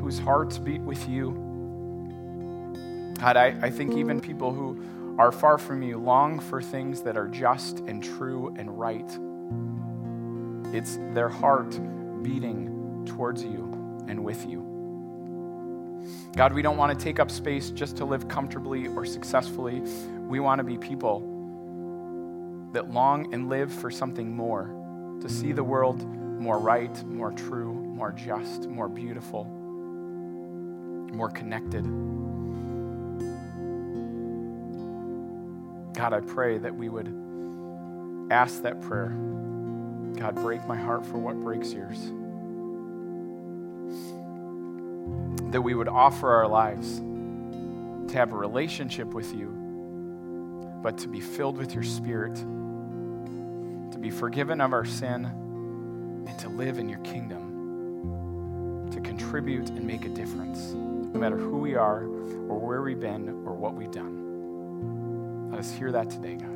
whose 0.00 0.16
hearts 0.16 0.58
beat 0.58 0.80
with 0.80 1.08
you. 1.08 1.32
God, 3.18 3.36
I, 3.36 3.46
I 3.62 3.68
think 3.68 3.96
even 3.96 4.20
people 4.20 4.52
who 4.52 4.80
are 5.18 5.32
far 5.32 5.58
from 5.58 5.82
you 5.82 5.98
long 5.98 6.38
for 6.38 6.62
things 6.62 7.02
that 7.02 7.16
are 7.16 7.26
just 7.26 7.80
and 7.80 8.00
true 8.00 8.54
and 8.56 8.78
right. 8.78 9.10
It's 10.72 10.98
their 11.14 11.28
heart 11.28 11.70
beating 12.22 13.04
towards 13.08 13.42
you 13.42 14.04
and 14.06 14.22
with 14.22 14.46
you. 14.46 14.60
God, 16.36 16.52
we 16.52 16.62
don't 16.62 16.76
want 16.76 16.96
to 16.96 17.04
take 17.04 17.18
up 17.18 17.32
space 17.32 17.70
just 17.70 17.96
to 17.96 18.04
live 18.04 18.28
comfortably 18.28 18.86
or 18.86 19.04
successfully. 19.04 19.82
We 20.28 20.38
want 20.38 20.60
to 20.60 20.64
be 20.64 20.78
people 20.78 21.35
that 22.76 22.90
long 22.90 23.32
and 23.32 23.48
live 23.48 23.72
for 23.72 23.90
something 23.90 24.36
more, 24.36 24.70
to 25.22 25.30
see 25.30 25.50
the 25.50 25.64
world 25.64 26.04
more 26.38 26.58
right, 26.58 27.02
more 27.06 27.32
true, 27.32 27.72
more 27.72 28.12
just, 28.12 28.68
more 28.68 28.86
beautiful, 28.86 29.44
more 31.14 31.30
connected. 31.30 31.84
God, 35.94 36.12
I 36.12 36.20
pray 36.20 36.58
that 36.58 36.76
we 36.76 36.90
would 36.90 37.08
ask 38.30 38.60
that 38.60 38.82
prayer. 38.82 39.08
God, 40.18 40.34
break 40.34 40.66
my 40.66 40.76
heart 40.76 41.06
for 41.06 41.16
what 41.16 41.40
breaks 41.40 41.72
yours. 41.72 42.12
That 45.50 45.62
we 45.62 45.74
would 45.74 45.88
offer 45.88 46.28
our 46.30 46.46
lives 46.46 46.98
to 46.98 48.18
have 48.18 48.34
a 48.34 48.36
relationship 48.36 49.14
with 49.14 49.34
you, 49.34 49.46
but 50.82 50.98
to 50.98 51.08
be 51.08 51.20
filled 51.20 51.56
with 51.56 51.72
your 51.72 51.82
spirit 51.82 52.38
be 54.06 54.12
forgiven 54.12 54.60
of 54.60 54.72
our 54.72 54.84
sin, 54.84 55.24
and 55.24 56.38
to 56.38 56.48
live 56.48 56.78
in 56.78 56.88
your 56.88 57.00
kingdom, 57.00 58.88
to 58.92 59.00
contribute 59.00 59.68
and 59.70 59.84
make 59.84 60.04
a 60.04 60.08
difference, 60.08 60.74
no 60.74 61.18
matter 61.18 61.36
who 61.36 61.58
we 61.58 61.74
are, 61.74 62.04
or 62.04 62.60
where 62.60 62.82
we've 62.82 63.00
been, 63.00 63.28
or 63.44 63.52
what 63.52 63.74
we've 63.74 63.90
done. 63.90 65.50
Let 65.50 65.58
us 65.58 65.72
hear 65.72 65.90
that 65.90 66.08
today, 66.08 66.36
God. 66.36 66.55